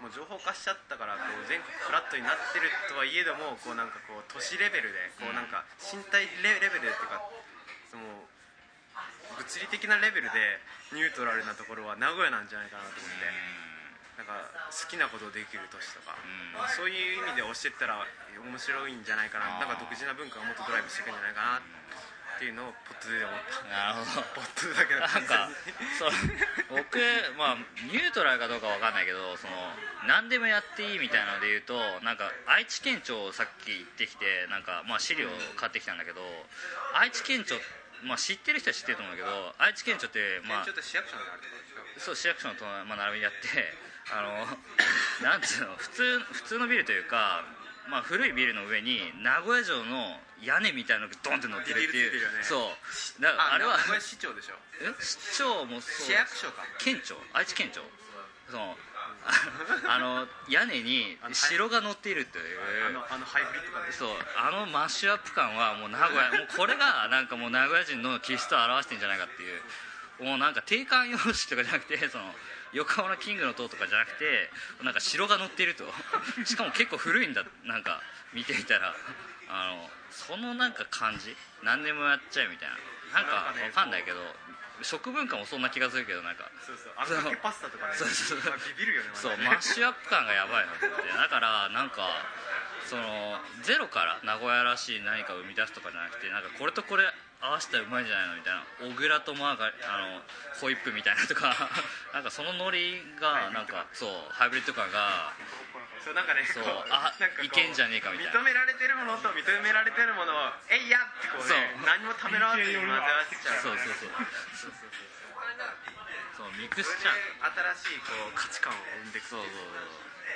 [0.00, 7.20] もう情報化しちゃったからこう全国フラットになってるとはいえどもこうなんかこう都市レベルでこうなんか身体レレベルでっていうか
[7.92, 8.24] その
[9.36, 10.60] 物理的なレベルで
[10.96, 13.69] ニュートラルなところは名古屋なんじゃないかなと思って。
[14.20, 14.36] なんか
[14.68, 16.52] 好きなことをできる都市とか、ん。
[16.52, 18.04] まあそういう意味で教えたら
[18.36, 19.56] 面白いんじゃないかな。
[19.56, 23.64] なんか独自な文化がもっとドライブしていくんじゃないかなっていうのをポットで思った。
[23.64, 24.28] なるほど。
[24.36, 25.00] ポットだけど。
[25.00, 25.48] なんか
[25.96, 26.12] そう。
[26.68, 27.00] 僕
[27.40, 29.56] まあニュートラルかどうかわかんないけどその
[30.04, 36.20] 何でもやっていいみたいなので言うとなんか愛知県庁をさっき行ってきてなんかまあ資料を買ってきたんだけど
[36.94, 37.56] 愛知県庁
[38.04, 39.28] まあ知ってる人は知ってると思うけど
[39.58, 40.66] 愛知県庁ってまあ
[41.98, 44.22] そう市役所の隣、まあ、並びにやってあ
[45.22, 47.44] のなんていうの普通普通のビルというか、
[47.88, 52.12] まあ、古いビルの上に名古屋城の屋根みたいなのがドンって乗ってるっていう。
[52.12, 52.42] ね。
[52.42, 53.22] そう。
[53.22, 54.54] だあれは名古屋市長でしょ。
[54.80, 54.88] え？
[55.02, 56.06] 市長もそう。
[56.06, 56.64] 市役所か。
[56.78, 57.16] 県庁？
[57.32, 57.82] 愛知県庁？
[58.50, 58.76] その
[59.86, 62.88] あの屋根に城が乗っているという。
[62.88, 64.16] あのあのハイブリッド感そう。
[64.36, 69.60] あのマッシュアップ感はもう名古屋もうこれがなんかもう名古屋人の気質を表してんじゃないかっていう
[70.20, 72.34] もうなんか定款用紙とかじゃなくて その
[72.72, 74.50] 横浜のキングの塔とかじゃなくて
[74.82, 75.92] なんか城が乗っていると。
[76.44, 77.44] しかも結構古いんだ。
[77.64, 78.00] なんか
[78.32, 78.94] 見ていたら。
[79.48, 81.36] あのそのなんか感じ。
[81.62, 82.76] 何でもやっちゃうみたいな。
[83.20, 84.36] なんかわかんないけど
[84.82, 86.48] 食文化もそんな気がするけどなんか。
[86.64, 86.92] そうそう。
[86.96, 87.94] あパスタとかね。
[87.94, 88.38] そうそう
[88.76, 91.08] ビビるよねそうマッシュアップ感がやばいなと思って。
[91.08, 92.24] だからなんか
[92.86, 97.04] そのゼロから名古屋らしい何かを生み出すとかじゃなくてなんかこれとこれ
[97.40, 98.34] 合わせたらうまいんじゃないの？
[98.36, 98.64] みたいな。
[98.92, 100.20] 小倉とマーガあの
[100.60, 101.56] ホイップみたいなとか。
[102.12, 105.32] なんかそのノリがなんかそうハイブリッド感が
[106.04, 108.40] そうなんかねそうこあなんかこういけんじゃねえかみたいな。
[108.40, 111.86] 認められてるものと認められてるものをえいやってこうねそう。
[111.86, 113.62] 何もためらわずに混ぜ合わせちゃう。
[113.62, 113.96] そうそうそう。
[113.96, 114.10] そう
[114.56, 114.90] そうそう
[116.36, 117.14] そうミクスチャー。
[117.74, 119.50] 新しいこう価値観を生んでいくそうそう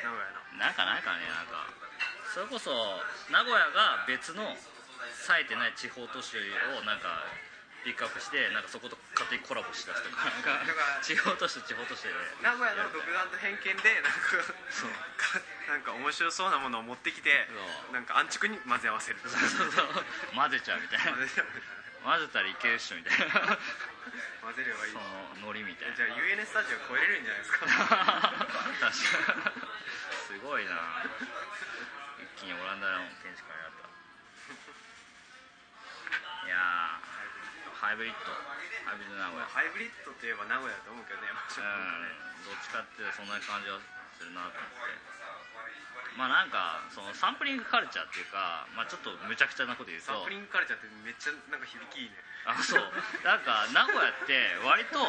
[0.05, 0.41] 名古屋の。
[0.41, 1.67] そうなんかないかねなんか。
[2.33, 4.57] それこそ名古屋が別の
[5.13, 6.41] 冴えてない地方都市を
[6.85, 7.25] なんか
[7.85, 10.65] ピックアップしてなんかそこと勝手にコラボしだすとかなんか
[11.05, 12.09] 地方都市と地方都市で
[12.41, 14.41] 名古屋の独断と偏見でなんか
[14.73, 14.91] そう
[15.21, 15.37] か
[15.69, 17.45] なんか面白そうなものを持ってきて
[17.93, 19.21] なんか安直に混ぜ合わせる。
[19.21, 19.87] そうそうそう。
[20.37, 21.13] 混ぜちゃうみたいな。
[22.05, 23.57] 混ぜたらいけるっしょみたいな。
[24.45, 24.93] 混ぜればいい。
[24.93, 25.01] そ
[25.41, 25.97] のノリみたいな。
[25.97, 27.65] じゃあ UN スタジオ超えれるんじゃないですか？
[28.81, 29.69] 確かに。
[30.29, 31.05] すごいな。
[32.37, 33.24] 一気にオランダの建築
[37.85, 38.33] ハイブリッド。
[38.89, 39.45] ハイブリッド名古屋。
[39.45, 42.17] ハイブリッドといえば名古屋だと思うけどねまあね。
[42.41, 42.49] うん。
[42.49, 43.77] どっちかってそんな感じは
[44.17, 46.17] するなと思って。
[46.17, 50.17] まあなんかそのサンプリングカルチャーっていうか、まあ、ちょっとむちゃくちゃなこと言うと。
[50.17, 52.17] サンプリングカルチャーってめっちゃなんか響きいいね。
[52.49, 52.89] あそう。
[53.21, 54.33] なんか名古屋って
[54.65, 55.05] 割と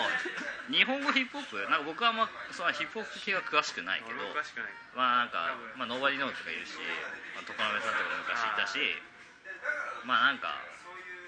[0.67, 4.35] 日本語ヒップホップなんか僕はあんまそのヒップホップ系は詳しくないけ俺ど
[4.99, 6.75] まあなんか、まあ、ノーバディノーとかいるし、
[7.39, 8.99] まあ、常滑さんとかも昔いたし。
[10.03, 10.74] まあなんか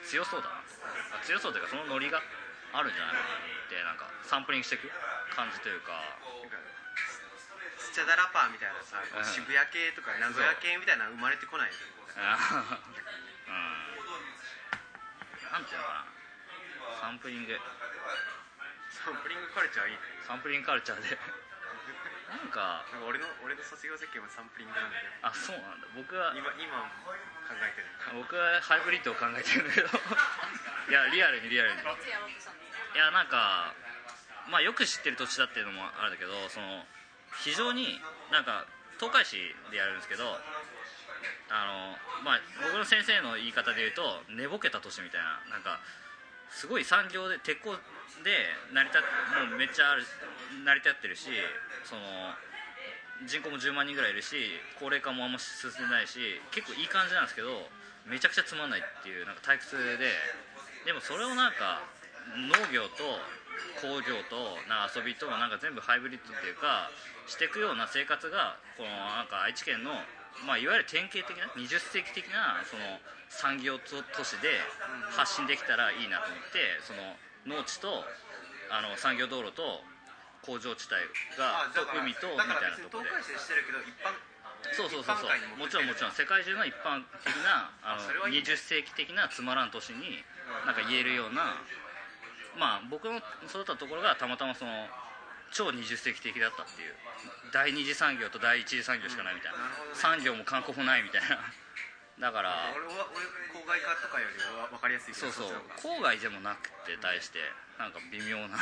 [0.08, 0.64] 強そうだな。
[0.64, 2.24] とあ強そうというかそのノリが
[2.72, 4.88] あるんじゃないかなってなんかサンプリングしていく
[5.36, 6.00] 感じというか。
[7.78, 11.74] スチャダラパーみたいなさ渋谷系とか名古屋系みたいなの生まれてこないよ。
[11.74, 11.82] ね
[12.18, 12.38] あ
[13.48, 13.66] うん。
[15.50, 16.06] なんていうのかな。
[17.02, 17.58] サンプリング。
[18.94, 20.02] サンプリングカルチャーいいね。
[20.28, 21.18] サンプリングカルチャーで
[22.28, 25.88] なんかなんか俺の俺の卒業設計もサンプリングなんだけどあそうなんだ。
[25.96, 26.92] 僕は今今も
[27.48, 27.88] 考えてる。
[28.20, 29.88] 僕はハイブリッドを考えてるんだけど。
[30.92, 31.80] いやリアルにリアルに。
[31.80, 33.74] いやなんか
[34.52, 36.86] まあよく知ってる土地だっていうのもあるんだけどその
[37.44, 38.66] 非常になんか
[39.00, 40.24] 東海市でやるんですけど
[41.50, 45.80] あのまあ僕の先生の言い方で言うと寝ぼけた都市みたいななんか
[46.50, 47.76] すごい産業で鉄鋼
[48.24, 50.06] で成り立ってもうめっちゃある
[50.66, 51.30] 成り立ってるし
[51.84, 52.02] その
[53.26, 54.36] 人口も10万人ぐらいいるし
[54.78, 56.20] 高齢化もあんま進んでないし
[56.52, 57.66] 結構いい感じなんですけど
[58.06, 60.14] めちゃくちゃつまんないっていうなんか退屈で
[60.86, 61.82] でもそれをなんか
[62.36, 63.20] 農業と
[63.82, 66.92] 工業となんか遊びとなんか全部ハイブリッドっていうか
[67.26, 69.92] していくような生活がこのなんか愛知県の、
[70.46, 74.62] まあ、いわゆる典型的な20世紀的なその産業都市で
[75.12, 78.06] 発信できたらいいなと思ってその農地と
[78.72, 79.84] あの産業道路と
[80.48, 80.96] 工場地帯
[81.36, 83.28] がと海とみたいなところで
[84.72, 85.60] そうそうそうそう。
[85.60, 86.16] もちろんもちろん。
[86.16, 90.24] 世界中の一般的なあのそれはいいね20世紀的なつまらん都市に
[90.66, 91.60] なんか言えるような
[92.56, 93.20] まあ僕の
[93.52, 94.88] 育ったところがたまたまその
[95.52, 96.96] 超20世紀的だったっていう。
[97.52, 99.60] 第二次産業と第一次産業しかないみたいな、
[99.96, 101.40] 産業も観光もないみたいな。
[102.20, 103.24] だから俺は俺
[103.56, 105.48] 郊外化とかよりは分かりやすいそうそう。
[105.80, 107.40] 郊外でもなくて対して。
[107.78, 108.58] なんか微妙な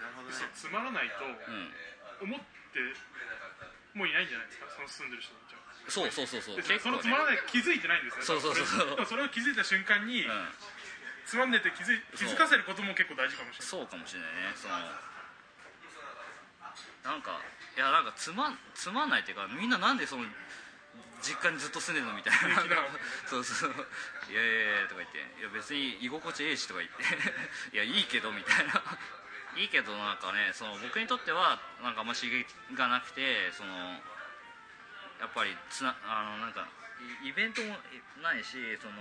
[0.00, 0.34] なるほどね。
[0.34, 2.32] そうつまらないとうん。
[2.32, 2.80] 思って
[3.94, 4.66] もういないんじゃないですか？
[4.76, 5.60] その住んでる人たちは。
[5.88, 6.62] そうそうそうそう。
[6.62, 8.40] でそのつまらない気づいてないんですよ。
[8.40, 8.96] そうそうそうそう。
[8.96, 10.48] でもそれ を気づいた瞬間に、うん。
[11.26, 13.68] つまんねえって気づい気づかせることも結構大事かもしれない。
[13.68, 14.52] そうかもしれないね。
[14.56, 14.74] その
[17.04, 17.40] なんか
[17.76, 20.24] いやなんかつまんつまんないっていうかみんななんでその
[21.22, 22.56] 実家にずっと住んでるのみたいな。
[23.26, 23.74] そうそう。
[24.30, 25.18] いやいやいやとか言って。
[25.40, 27.04] いや別に居心地ええしとか言って。
[27.74, 28.82] いやいいけどみたいな
[29.58, 33.72] いいけどなんかねその僕にとってはなんかあんま刺激がなくてその
[35.18, 36.68] やっぱりつなあのなんか
[37.24, 37.74] イイベントも
[38.22, 38.94] ないしその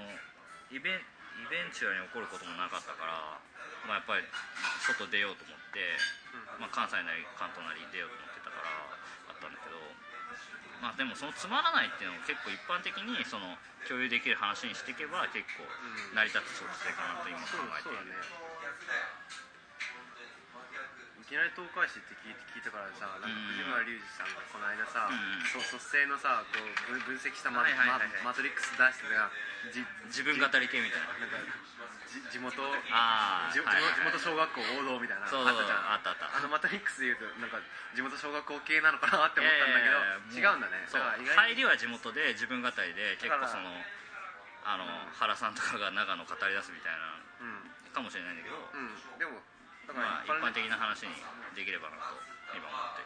[0.72, 1.00] イベン
[1.40, 3.40] イベンチュアに起こることもなかったから、
[3.88, 4.28] まあ、やっぱり
[4.84, 5.96] 外出ようと思って、
[6.60, 8.68] まあ、関西なり関東なり出ようと思ってたから
[9.32, 9.80] あったんだけど、
[10.84, 13.56] まあ、でもそのつまらないっていうのも結構一般的にその
[13.88, 15.64] 共有できる話にしていけば結構
[16.12, 17.88] 成り立つ小説かなと今考えて。
[17.88, 18.12] いるそうだね。
[18.12, 19.49] い
[21.30, 25.46] きなり東海市って聞いて聞いたからさなんか藤村隆二さんがこの間さ、うん。
[25.46, 28.26] そう率先のさこう分分析したマ,、はいはいはいはい。
[28.26, 29.30] ママトリックス出してた
[29.70, 31.14] じ自分語り系みたいな。
[31.22, 31.38] なんか
[32.10, 32.58] じ地元
[32.90, 35.94] ああ地はいはい地元小学校王道みたいなそうあったじゃん。
[35.94, 36.26] あったあった。
[36.34, 37.62] あのマトリックスでいうとなんか
[37.94, 40.90] 地元小学校系なのかなって思ったんだけど、違うんだね。
[40.90, 41.06] そう。
[41.06, 43.70] 入りは地元で自分語りで結構その
[44.66, 47.94] あの原さんとかが長野語り出すみたいなうん。
[47.94, 48.98] かもしれないんだけど、うん。
[49.22, 49.38] でも
[49.94, 51.16] まあ、一ら般的な話に
[51.56, 52.18] できればなと
[52.54, 53.06] 今思って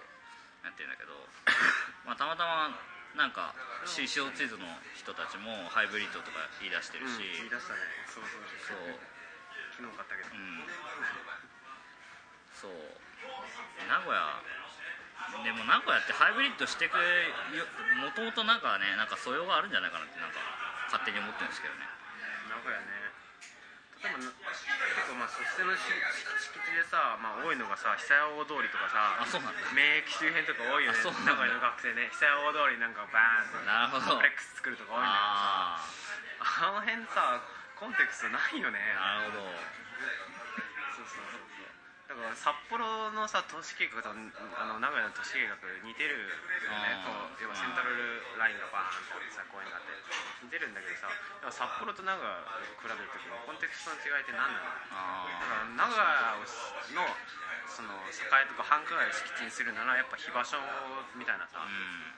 [0.63, 1.13] やってるんだけど。
[2.06, 2.72] まあたまたま
[3.15, 3.54] なんか
[3.86, 4.65] CCO 地図の
[4.98, 7.80] 人たちもハイブリッドとか言い出してるうんし、言い出したね。
[8.08, 9.00] そうそうそう。
[9.78, 10.30] 昨日買ったけど。
[10.34, 10.65] うん。
[12.54, 12.74] そう。
[13.88, 14.41] 名古屋。
[15.43, 17.65] でも名古屋ってハイブリッドしてくよ
[18.02, 20.38] もともとなんかねなんか素養があるんじゃないかなってなんか
[20.91, 21.88] 勝手に思ってるんですけどね。
[22.50, 23.03] 名古屋ね
[24.04, 29.63] 例えばな結構まあそしてのし敷地でさ、まあ、多いのがさ久屋大通りとかさあそうなんだ。
[29.72, 31.00] 免疫周辺とか多いよね。
[31.00, 31.39] あそうなんだ。
[31.39, 32.12] 名古屋の学生ね。
[32.12, 34.20] 久屋大通りなんかバーンとなるほど。
[34.20, 35.96] コレックス作るとか多いんだあけ
[36.36, 37.39] どさあの辺さ
[37.80, 38.76] コンテクストないよね。
[39.00, 39.56] あなるほど。
[41.00, 41.72] そうそうそうそう。
[42.12, 42.84] だから札幌
[43.16, 44.20] のさ都市計画とあ
[44.68, 45.56] の名古屋の都市計画
[45.88, 47.00] 似てるよね。
[47.08, 47.39] こう。
[47.39, 49.93] 要はセントラルラインがバーンとさ公園があって
[50.43, 56.38] 似てるんだけどさでも札幌と名古屋を比べるときのコンテクストの違いって何なのあだから名古屋
[56.98, 57.08] の
[57.69, 60.60] その栄とか繁華街を敷地にするならやっぱ居場所
[61.17, 62.13] みたいなさ、うん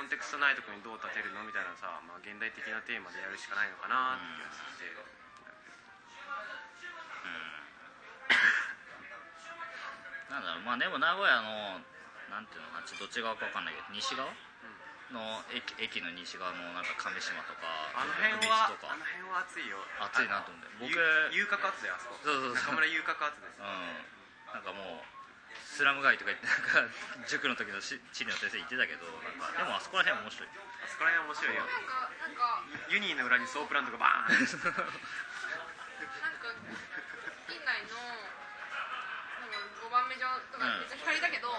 [0.00, 4.88] コンテクストないとこにどう建てるのみたいなさ、まあ、現代的なテーマでやるしかないのかなって気がして、
[10.32, 10.64] なんだろう。
[10.64, 11.84] まあでも名古屋の
[12.32, 14.32] なんていうのどっち側か分かんないけど西側？
[15.10, 19.82] の駅駅の西側のなんか亀島とかあの辺はあの辺は暑いよ。
[19.98, 20.94] 暑いなと思って僕
[21.34, 22.16] 遊遊郭圧だよあそこ。
[22.22, 22.78] そうそうそう。
[22.78, 24.06] 中村遊郭圧ですうん。
[24.54, 25.06] なんかもう
[25.66, 26.86] スラム街とか言ってなんか
[27.26, 30.48] 塾の時のし地理の先生言ってたけどなんかでもあそこら辺面白い。
[30.50, 31.66] あそこら辺面白いよ。
[31.66, 34.38] なんかなんかユニーの裏にソープランとかバーン。
[34.38, 36.54] なんか
[37.50, 40.22] 近代のなんか5番目上
[40.54, 41.50] とかめっちゃ光だけど、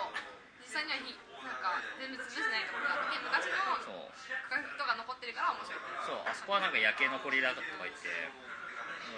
[0.64, 8.08] 実際にはひなんか全部潰してないところがあって昔のそう区画とか残ってるから面白いそうあそこはなんか夜景残りだとか言って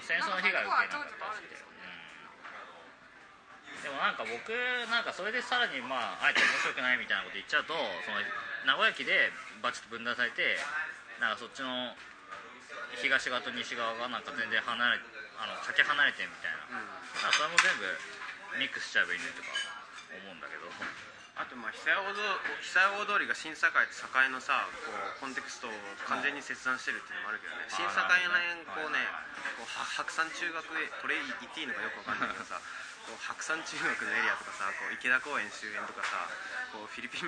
[0.04, 1.62] 戦争の被害を受けなかったらしくて、
[3.84, 4.50] でもなんか僕
[4.90, 8.18] なんかそれでさらにまああえて面白くないみたいなこと言っちゃうとその
[8.66, 9.30] 名古屋駅で
[9.62, 10.58] バチッと分断されて
[11.22, 11.94] なんかそっちの
[13.00, 15.00] 東側と西側がなんか全然離れ
[15.38, 17.84] あのかけ離れてるみたいな、なんそれも全部
[18.60, 19.50] ミックスしちゃえばいいのにとか
[20.14, 20.70] 思うんだけど
[21.34, 25.74] あとまあ久屋大通りが新堺と栄のさこうコンテクストを
[26.06, 27.66] 完全に切断してるっていうのもあるけどね。
[27.74, 29.02] 新堺の辺こうね
[29.58, 32.62] こうは白山中学へこれ言っていいのかよくわかんないけどさ
[33.10, 36.30] こう白山中学のエリアとかさこう池田公園周辺とかさ
[36.70, 37.26] こうフィリピン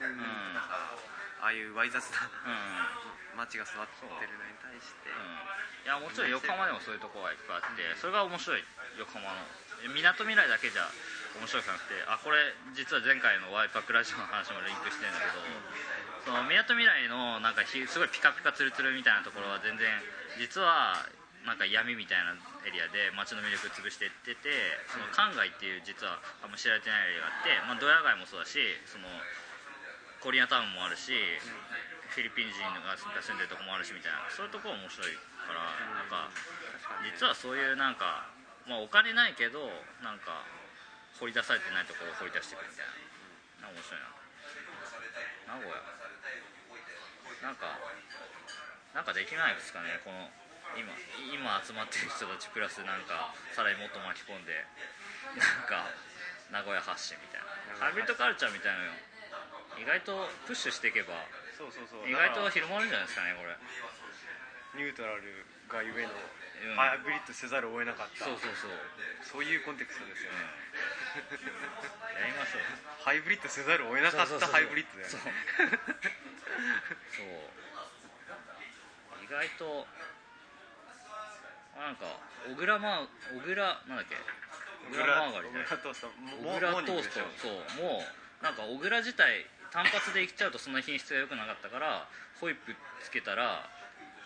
[0.00, 0.96] とかさ、
[1.44, 3.16] ああいうわい雑なうん。
[3.36, 8.64] 街が育ってるのに対して、いやもちろん横浜でもそういうところがいっぱいあってそれが面白い。
[8.96, 9.44] 横浜の。
[9.92, 10.88] みなとみらいだけじゃ
[11.38, 12.38] 面白くなくてあこれ
[12.74, 15.42] 実は前回のワイパックラジオの話もリンクしてるんだけど
[16.26, 19.86] そのみなとみらいのなんかひすごいピカピカツルツルみたいなところは全然
[20.40, 21.06] 実は
[21.46, 22.34] なんか闇みたいな
[22.66, 24.50] エリアで街の魅力潰していってて
[24.90, 28.58] その関外っていう実はあんま知られてないエリアがあって、まあ、ドヤ街もそうだし
[28.90, 29.06] その
[30.18, 31.14] コリアタウンもあるし
[32.10, 35.14] フィリピン人が住んでるとこもあるしみたいなそういうとこ面白い
[35.46, 36.34] からなんか
[37.06, 38.26] 実はそういうなんか、
[38.66, 39.70] まあ、お金ないけど
[40.02, 40.42] なんか
[41.18, 42.88] 掘り出されてないところを掘り出していくみたい
[43.62, 44.16] ななんか面白いな
[45.46, 45.80] 名古屋
[47.42, 47.78] なんか
[48.92, 50.28] なんかできないですかねこの
[50.76, 50.92] 今
[51.32, 54.64] 今集まってる人たちプラスなんかさらにもっと巻き込んで
[55.36, 55.88] なんか
[56.52, 58.92] 名古屋発信みたいなハイブリッドカルチャーみたいなの
[59.80, 61.12] 意外とプッシュしていけば
[61.56, 63.56] そうそうそう意外と広まるんじゃないですかねこれ
[64.76, 66.12] ニュートラルがゆえの
[66.64, 66.76] うん。
[66.76, 68.24] ハイブリッドせざるを得なかった。
[68.24, 68.70] そうそうそう、
[69.22, 70.38] そういうコンテクストですよね。
[72.20, 72.62] やりましょう
[73.00, 75.20] ハイブリッドせざるを得なかったハイブリッドだよそう。
[75.24, 75.32] ね
[77.16, 77.26] そう。
[79.24, 79.86] 意外と
[81.76, 82.04] なんか
[82.48, 83.08] 小倉マー
[83.40, 84.14] 小倉なんだっけ？
[84.16, 84.20] 小
[84.92, 86.08] 倉マーガリン小倉トースト。
[86.08, 86.12] 小
[86.54, 87.20] 倉トースト。
[87.40, 87.52] そう。
[87.82, 88.04] も
[88.40, 92.08] うなんか小倉自体単発でいっちゃうとそんな品質が良くなかったから
[92.40, 93.68] ホイップつけたら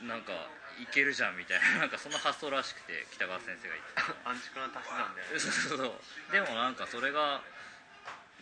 [0.03, 0.33] なんか
[0.79, 6.33] いけるじゃんみたいな なんかそんな発想らしくて北川先生が言って安畜の足し算でそうそうそう。
[6.33, 7.43] でもなんかそれが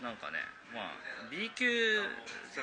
[0.02, 0.38] なんかね
[0.72, 0.94] まあ
[1.30, 1.66] B 級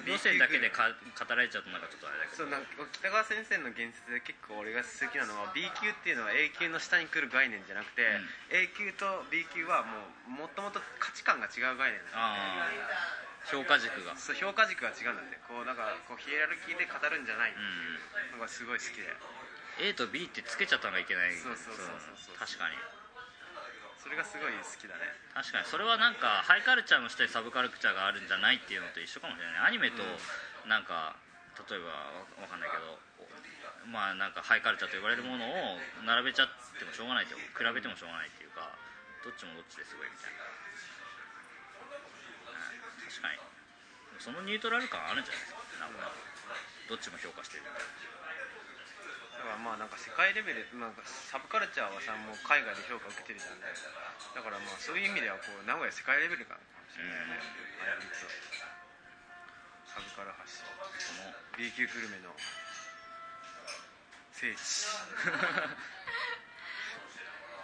[0.07, 0.88] 路線だけでか
[1.20, 2.38] 語られちゃうとなんかちょっとあれだけど。
[2.38, 8.30] そうなんか北川先生の言説で結構俺が好きなのは B 級っていうのは A 級の下に来る概念じゃなくて、うん。
[8.51, 12.72] A 級と B 級はもうもともと価値観が違う概念なんだああ
[13.51, 14.16] 評価軸が。
[14.16, 19.13] そう評価軸が違うんだってこうなんかこうヒエラルキーで語るんじゃないうんのがすごい好きで
[19.80, 21.36] A と B ってつけちゃったのがいけない。
[21.36, 22.76] そうそうそうそう確かに。
[23.99, 25.09] それがすごい好きだね。
[25.34, 25.65] 確かに。
[25.65, 30.03] それはなんかハイカルチャーの下にサブカルチャーがあるんじゃないっていうのと一緒かもしれないアニメと
[30.69, 31.17] なんか
[31.67, 32.99] 例えばわわかんないけど
[33.89, 38.78] まあなんかハイカルチャーと呼ばれるものを並べちゃってもしょうがないと比べてもしょうがないっていうか
[39.26, 40.55] どっちもどっちですごいみたいな、うん
[43.05, 43.38] 確かに。
[44.19, 45.61] そのニュートラル感あるんじゃないですか。
[45.80, 46.11] なんか
[46.89, 47.63] どっちも評価してる。
[47.63, 48.24] みたいな
[49.36, 53.68] だからまあなんか世界レベルなんかサブカルチャーはさもう海外で評価を受けてるじゃんね。
[54.34, 57.44] だからまあそういう意味ではこう名古屋世界レベルかもしれないね。
[59.92, 60.68] サブカル発信。
[61.00, 62.32] その B 級グルメの。
[64.36, 64.60] 聖地。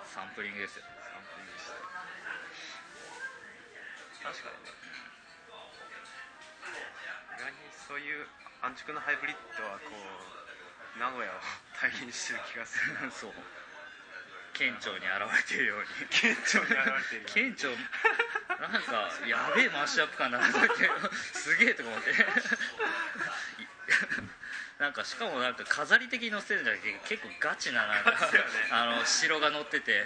[0.08, 0.88] サンプリングですよ。
[0.88, 1.76] サンプリングして
[4.24, 4.72] 確かにね。
[7.36, 8.28] 意外にそういう
[8.62, 10.41] 安畜のハイブリッドはこう
[11.00, 11.36] 名古屋を
[11.80, 13.10] 体現してる気がするな。
[13.12, 13.34] そう。
[14.54, 15.88] 県庁に現れてるように。
[16.10, 17.70] 県庁に現れてるよ県庁？
[18.60, 20.89] なんかやべえマッシュアップ感だな と思って
[21.34, 22.14] すげえとか思って。
[24.78, 28.30] なんかしかもなんか飾り的に載せてるんじゃなくて結構ガチななんか
[28.72, 30.06] あの城が載ってて。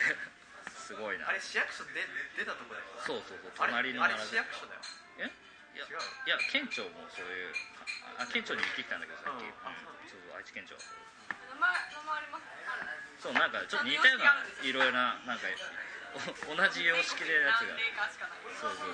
[0.77, 1.27] すごいな。
[1.29, 2.05] あれ市役所で
[2.37, 4.19] 出たとこだよそうそうそう隣の並び。
[4.21, 4.81] 市役所だよ。
[5.17, 5.31] え？
[5.75, 7.53] いやいや県庁もそういう
[8.17, 9.55] ああ県庁に行ってきたんだけどさっき、うんうん。
[10.07, 10.21] そう。
[10.29, 10.75] そう愛知県庁。
[10.75, 12.43] 名前名前あります？
[12.67, 12.87] ある
[13.19, 15.47] そうなんかちょっと似たようないろいろななんか
[16.47, 17.75] お同じ様式でやつが。
[17.75, 18.39] 何例かしかない。
[18.55, 18.89] そうそう。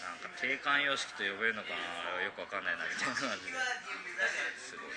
[0.00, 3.58] なんか定款様式と呼べるのかなあれはよくわかんないなみたいな感じで。
[4.56, 4.90] すごい。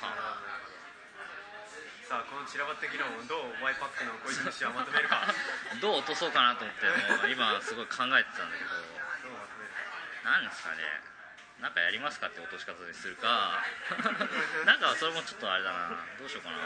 [0.00, 0.38] は
[2.08, 5.28] さあこの散らばった議論をどうワイパックの小泉氏はまとめるか。
[5.80, 8.97] どう落とそうかなと思ってもう今すごい考えてたんだけど
[10.30, 10.82] なんですかね。
[11.60, 13.64] なんかやりますかって落とし方にするか。
[14.64, 15.88] なんかそれもちょっとあれだな。
[16.18, 16.58] どうしようかな。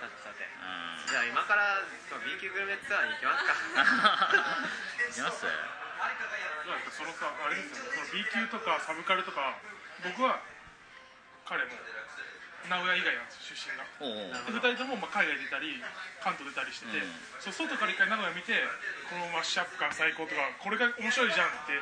[0.00, 0.44] さてさて。
[0.44, 1.06] うん。
[1.06, 1.80] じゃあ今から
[2.10, 3.52] そう B 級グルメツアーに行きますか。
[5.08, 5.46] いきます？
[5.46, 7.96] なんかそのさあれですよね。
[7.96, 9.54] その B 級とかサブカルとか
[10.04, 10.40] 僕は
[11.46, 11.70] 彼も
[12.66, 13.86] 名古屋以外なんですよ出身が。
[14.02, 15.78] おうおうで2人ともまあ海外出たり
[16.18, 17.14] 関東出たりしてて、うん。
[17.38, 18.58] そう外から一回名古屋見て
[19.06, 21.78] このマッシュアップ感最高とかこれが面白いじゃんって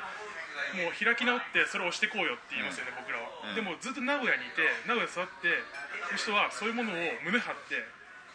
[0.76, 3.54] もう開き直ってそれを押してこうよって言いますよね、僕らは、うん。
[3.56, 7.80] でもずっと名古屋にいて名古屋で育ってる人はそういうものを胸張って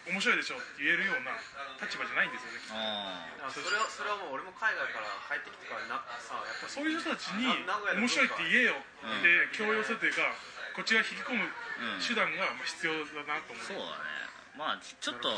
[0.09, 1.37] 面白いでしょって言えるような
[1.77, 2.57] 立場じゃないんですよね。
[2.57, 10.33] きっとあそれはそれはもう俺も海外から帰ってきてからなさやっぱそういう人たちに面白いって言えよって強要するというか
[10.75, 12.03] こっちが引き込むうん。
[12.03, 12.93] 手段が必要
[13.23, 14.29] だなと思う、そうだね。
[14.57, 15.29] まあちょっと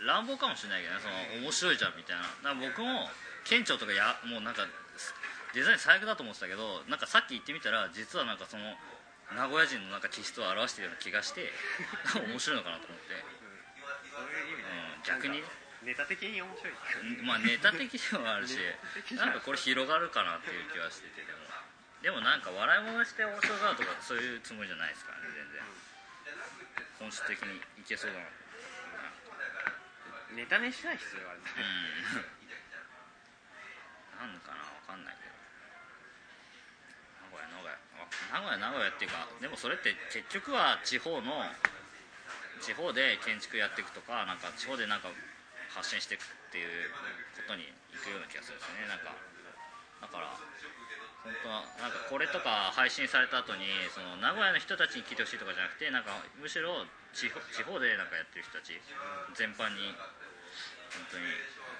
[0.00, 1.00] 乱暴かもしれないけどね。
[1.00, 2.22] その面白いじゃんみたいな。
[2.22, 3.08] だから僕も
[3.44, 4.64] 県庁とかやもうなんか
[5.52, 8.74] デザイン最悪だと思ってたけどなんかさっき言ってみたら実はなんかその
[9.36, 11.52] 名古屋人のなんか気質を表してるような気がして
[12.16, 13.14] 面白いのかなと思って、
[15.04, 15.44] そうん、逆に
[15.84, 16.72] ネタ的に面白い。
[16.72, 18.56] うんまあネタ的ではあるし
[19.14, 21.22] なんかこれ広がるかなっていう気はしてて。
[21.22, 21.43] でも
[22.04, 25.64] でもなんか笑い物して面白がるとかそういうつもりじゃないですからね全然。
[27.00, 28.28] 本質的にいけそうだな。
[30.36, 32.28] ネタにしない必要があるうん。
[34.20, 35.32] なんかなわかんないけど。
[37.32, 41.40] 名古屋名古屋あ名古屋名古屋っていうかでもそれって結局は地方の
[42.60, 45.08] 地方で建築やっていくとかなんか地方でなんか
[45.72, 46.68] 発信していくっていう
[47.48, 48.92] ことにいくような気がするんですよね。
[48.92, 49.16] なんか
[50.04, 50.36] だから
[51.24, 56.84] 本当はなんかこれとか配信された後にその名古屋の人たちに聞いてほしいとかじゃなくてなんかむしろ
[57.16, 58.76] 地方地方でなんかやってる人たち
[59.32, 59.96] 全般に
[60.92, 61.24] 本当に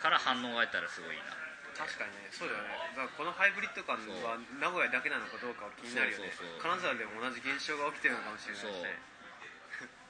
[0.01, 1.33] から反応が得たらすごいな
[1.77, 2.71] 確かにねそうだよね。
[2.95, 6.31] だからこのハイブリッド感は名古屋だけなのかどうかは気になるよね。
[6.63, 8.95] 金沢でも同じ現象が起きてるのかもしれないしね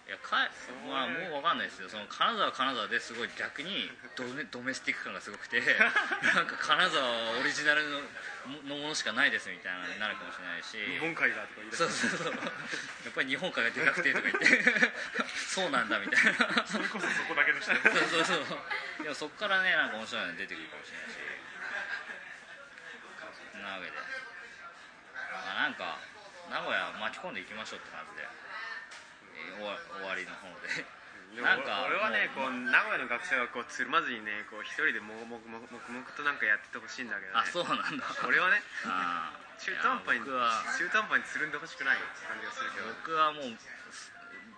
[0.05, 0.36] いやか
[0.84, 1.88] まあもう分かんないですよ。
[1.88, 8.05] その金沢は金沢ですごい逆にドメドメスティック感がすごくて なんか金沢はオリジナルの
[8.68, 10.76] のものしかないですみたいなのになるかもしれないし。
[10.76, 12.32] 日本海だとか言い出そうそうそう。
[12.36, 12.38] や
[13.09, 14.92] っぱり日本海がでかくてとか言って。
[15.48, 16.66] そうなんだみたいな。
[16.66, 17.80] それこそそこだけの人そ
[18.20, 18.55] うそうそ
[19.00, 19.02] う。
[19.05, 21.16] でもそこからねなんか面白いの出てくるかもしれないし。
[23.64, 25.98] なわけで、まあ、なんか
[26.50, 28.43] 名古屋巻き込んでいきましょうって感じで、えー
[29.57, 31.05] 終わ終わりの方で。
[31.42, 38.62] なんか俺はねこもうう名古屋の学生はこうつるまずにねこう一人でももも黙々となんかやっててほしいんだけどねあそうなんだ俺はね
[39.59, 43.59] 中途半端に中途半端につるんでほしくない感じがするけど僕はもう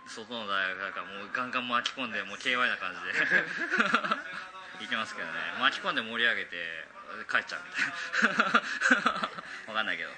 [0.05, 3.25] 外の大学だからもうガンガン巻き込んでもう KY な感じで
[4.85, 6.61] 行きますけどね巻き込んで盛り上げて
[7.25, 7.89] 帰っちゃうみたい
[9.01, 9.33] な
[9.65, 10.13] 分かんないけど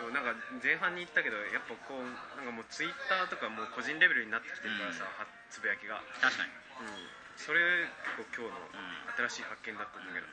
[0.00, 0.32] そうなんか
[0.64, 2.08] 前半に言ったけどやっぱこう
[2.40, 6.50] なんかもうツイッターとかもう個人レベルになってきてるからさ、はつぶやきが、確かに。
[6.80, 7.04] うん、
[7.36, 7.84] それ
[8.16, 10.26] 結構今日の新しい発見だったんだけど、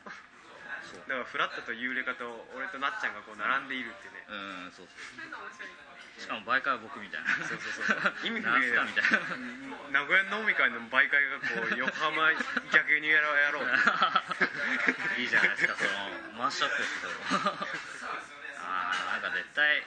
[0.88, 1.04] そう。
[1.04, 4.88] だからフラットとユーレカと俺となっちゃんがこう並んでいるってね、うんそう。
[4.88, 7.30] そうしかも媒介は僕みたいな。
[7.46, 8.26] そうそうそう。
[8.26, 10.02] 意味不明だかみたいな。
[10.02, 12.34] 名古屋飲み会の媒介がこう横浜
[12.74, 13.68] 逆輸入やろうやろう
[15.22, 17.97] いいじゃないですかそのマッシュアップですけど
[19.06, 19.84] なんか絶対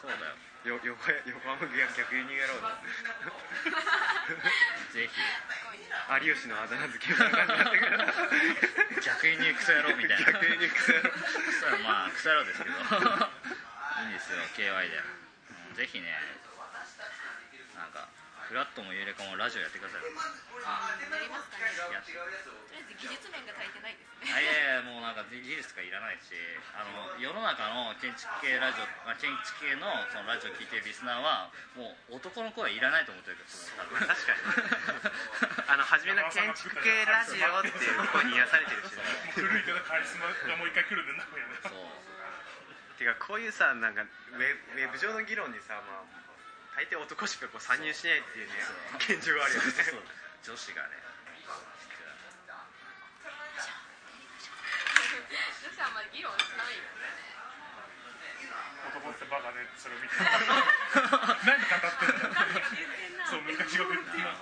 [0.00, 0.36] そうだよ。
[0.60, 2.60] よ横横浜逆輸入やろ。
[2.60, 2.68] う
[4.92, 5.16] ぜひ。
[6.26, 7.78] 有吉のあだ名付けみたいな感じになって。
[7.80, 10.32] くる逆輸入クソ野郎みたいな。
[10.32, 11.08] 逆輸入クソ野郎。
[11.84, 12.76] まあクソ野郎ですけど。
[12.76, 16.12] いいんですよ KY で、うんぜひね
[17.76, 18.08] なんか
[18.48, 20.02] フラットもユーレカもラジオやってください。
[21.92, 22.02] や
[23.00, 24.28] 技術面が足りてないですね。
[24.30, 26.36] あいやいやもうなんか技術とかいらないし
[26.76, 35.72] あの世の中の建築系ラジオあ建築系のそのラジオ聞いてるリスナーはもう男の声はいらないと思ってるから多分確かに。
[35.72, 39.00] あの初めの建築系ラジオっていう声に癒されてるしね
[39.32, 41.88] 古いけどカリスマがもう一回来るんだ名古そう。
[43.00, 46.20] てかこういうさなんかウェウェブ上の議論にさまあ
[46.76, 48.52] 大抵男しかこう参入しないっていうね
[49.00, 49.72] 現状があるよね。
[49.72, 50.04] そう。
[50.44, 51.09] 女子がね
[55.30, 55.38] 女
[55.70, 57.06] 子はあんまり議論しないよね。
[58.90, 60.18] 男ってバカねそれを見て。
[60.18, 62.46] 何語ってんだ
[63.30, 64.34] そう昔よく言ってるな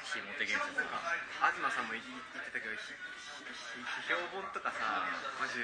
[0.00, 0.72] ひも的に東
[1.76, 5.04] さんも言ってたけどひひ批評本とかさ
[5.40, 5.60] マジ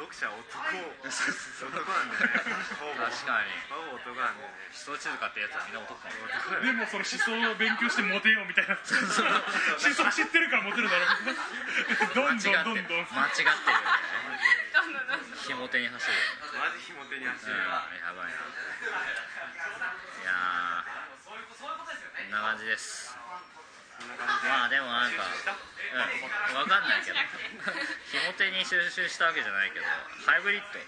[0.00, 0.40] 読者男。
[0.40, 2.40] 男なんだよね。
[2.80, 3.52] ほぼ確かに。
[3.68, 4.72] ほぼ男なんだよね。
[4.72, 6.16] 思想地図買ってやつはみんな男かも
[6.64, 8.80] でもその思想を勉強してモテようみたいな。
[8.80, 9.20] 思想
[10.08, 11.36] 知ってるからモテるだろう
[12.16, 13.52] どんどんどんどん間違ってる。
[14.90, 16.16] よねひも手に走る。
[16.56, 18.40] マジひも手に走うんるよやばいな。
[18.40, 20.96] いやー。
[21.28, 23.12] こんな感じです。
[23.12, 23.29] そんな感じで
[24.46, 27.18] まあでもなんかうん分かんないけど。
[28.10, 29.86] ひも手に収集したわけじゃないけど
[30.26, 30.78] ハイブリッド。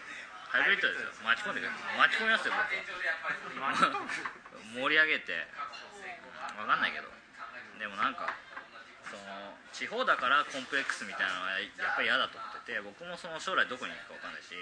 [0.53, 1.11] ハイブリッドですよ。
[1.25, 2.69] 巻き込んでくる巻き込みますよ僕。
[3.61, 3.75] は
[4.75, 5.47] 盛り上げて。
[6.57, 7.09] 分かんないけど。
[7.79, 8.31] でもなんか
[9.11, 14.55] その地方だからコンプレックスみたいなのはやっぱり嫌だと思ってて僕もその将来どこに行くか分かんないし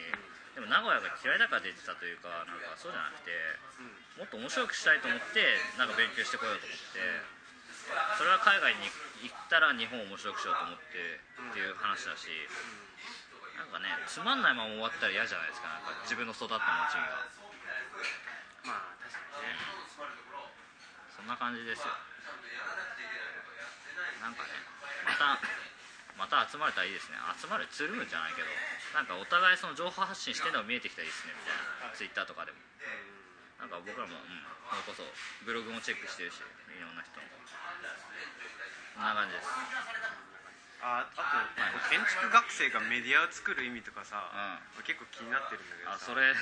[0.56, 3.30] でも名古屋が嫌いだから出てたというかなんかそうじゃなくて
[4.18, 6.98] もっと面白くしたいと思ってなんか勉強してこようと思って
[8.18, 8.86] それは海外に
[9.24, 11.20] 行ったら日本を面白くしようと思って
[11.50, 12.28] っていう話だし、
[13.56, 17.28] なんかねつまんないまま終わったら嫌じゃないですかなんか自分の育った街が。
[18.64, 19.56] まあ確かにね。
[21.16, 21.92] そんな感じですよ。
[24.20, 24.52] なんかね
[25.08, 25.40] また
[26.16, 27.16] また集まれたらいいですね。
[27.40, 28.48] 集まるつるむじゃないけど
[28.92, 31.96] なんかお互いその情報発信してるのが見えてきたらいいですねみたいな。
[31.96, 32.58] ツイッターとかでも
[33.60, 34.40] なんか僕らも、うん、
[34.72, 35.04] それこそ
[35.44, 37.28] ブログもチェックしてるしいろんな人も。
[38.96, 39.48] こんな感じです。
[40.80, 41.20] ああと
[41.92, 44.32] 建築学生がメディアを作る意味とかさ、
[44.80, 45.96] 結構気になってるんだけどさ。
[45.96, 46.32] あそれ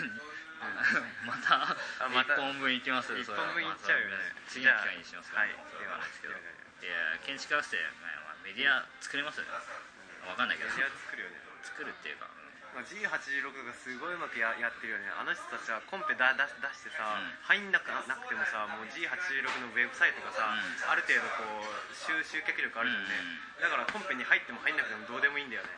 [1.26, 3.46] またあまた1本分いきます一それは。
[3.46, 4.14] 本分いっちゃうよね。
[4.14, 5.42] まあ次の機会にしますか。
[5.42, 6.34] ら、はいそれはいですけど。
[6.34, 10.70] ではいや建築学生、まあメディア作れますわかんないけど。
[10.70, 11.42] メディア作るよね。
[11.62, 12.30] 作るっていうか、
[12.74, 15.08] まあ G86 がすごいうまくややってるよね。
[15.12, 17.32] あの人たちはコンペだ出し出してさ、うん。
[17.56, 20.92] 入んなくなくてもさもう G86 のウェブサイトがさ、うん。
[20.92, 23.14] ある程度こう集集客力あるじゃんね、
[23.60, 25.70] だからコンペに入っても入んなくてもどうでもいいんだよね。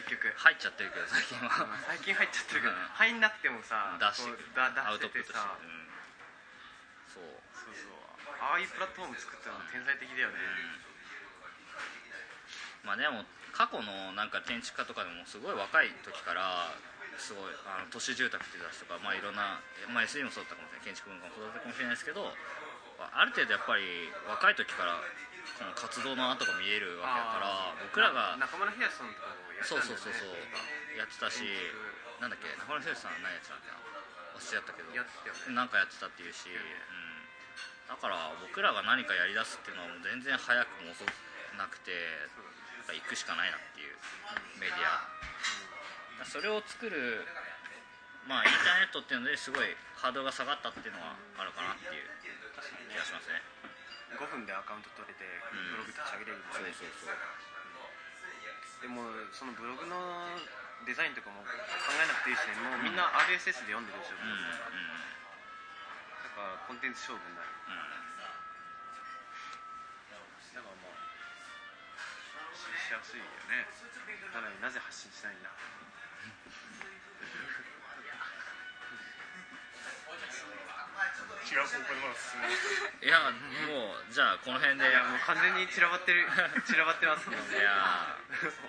[0.00, 0.32] 結局。
[0.32, 1.68] 入っちゃってるけど最近は。
[1.84, 2.88] 最近入っちゃってるけど、うん。
[2.96, 5.38] 入んなくてもさ出してこうだアウトプットして。
[5.38, 5.88] さうん。
[7.12, 7.24] そう。
[7.52, 8.00] そうそう。
[8.40, 10.40] ああいうプラットフォーム作ったの天才的だよね、
[12.82, 13.24] まあでも
[13.60, 16.72] 過去のなんか建築家とかでもすごい若い時から
[17.20, 19.60] すごいあの都市住宅っていう雑誌とか、まあ、いろんな、
[19.92, 20.96] まあ、SD もそうだったかもしれない。
[20.96, 23.84] 建築文化もそうだったかもしれないですけどある程度やっぱり
[24.24, 24.96] 若い時から
[25.60, 30.96] この活動の跡が見えるわけだから僕らが中村東さんとかもやってたそうそうそうそう。
[30.96, 31.44] やってたし
[32.16, 34.88] なんだっけ中村剛さんは何やってたんだっけな忘れちゃったけど。
[35.52, 41.12] なんかやってたっていうし、うん、だから僕らが何かやりだすっていうのはもう全然早くも遅く
[41.60, 41.92] なくて
[42.90, 43.94] なんか行くしかないなっていう
[44.58, 46.26] メディア。
[46.26, 47.22] それを作る
[48.26, 52.10] まあインターネットっていうのですごいハードルが下がったっていうのはあるかなっていう
[52.90, 53.40] 気がしますね。
[54.18, 55.30] 5分でアカウント取れてん。
[55.70, 57.14] ブログ立ち上げれるとかね、そうそう
[58.82, 60.26] でもそのブログの
[60.82, 61.54] デザインとかも考
[61.94, 64.50] えなくていいしねもうみんな RSS で読んでるでしょ、うんうん。
[66.26, 67.54] だからコンテンツ勝負になる。
[67.70, 68.09] うん
[72.90, 73.70] しやすいよね。
[74.34, 75.54] なのになぜ発信しないんだ。
[81.46, 83.30] 違う方向でまだ進んでますいや
[83.66, 84.90] もうじゃあこの辺で。
[84.90, 86.26] いやもう完全に散らばってる
[86.66, 88.18] 散らばってますもんいや。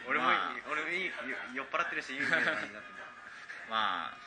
[0.05, 0.69] 俺も、まあ。
[0.69, 1.09] 俺もいい
[1.57, 3.01] 酔っ払ってるし有名なになってる
[3.73, 4.21] まあ。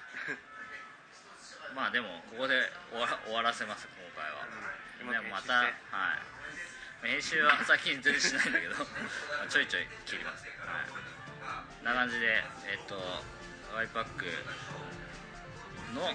[1.71, 5.11] まあでもここで終わら終わらせます今回は、うん。
[5.11, 6.34] でもまたうはい
[7.05, 8.75] 編集は最近全然しないんだけど
[9.49, 10.45] ちょいちょい切ります、
[11.45, 12.97] はい、な感じでえっと
[13.75, 14.25] ワイパック
[15.93, 16.09] の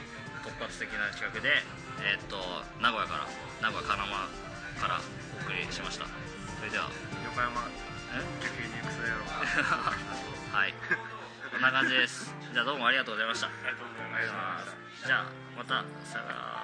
[0.43, 1.63] 突発的な企画で
[2.01, 3.27] えっと名古屋から
[3.61, 4.27] 名古屋金間
[4.79, 4.99] から
[5.39, 6.05] お送りしました。
[6.05, 6.89] それでは。
[7.25, 7.69] 横山
[8.15, 8.23] え？
[8.41, 9.25] 逆にクソ野郎。
[10.57, 10.73] はい。
[11.51, 12.33] こんな感じです。
[12.53, 13.47] じゃあどうもありがとうございました。
[13.47, 15.07] ありがとうございますありがとうございました。
[15.07, 15.25] じゃあ
[15.57, 16.58] またさよなら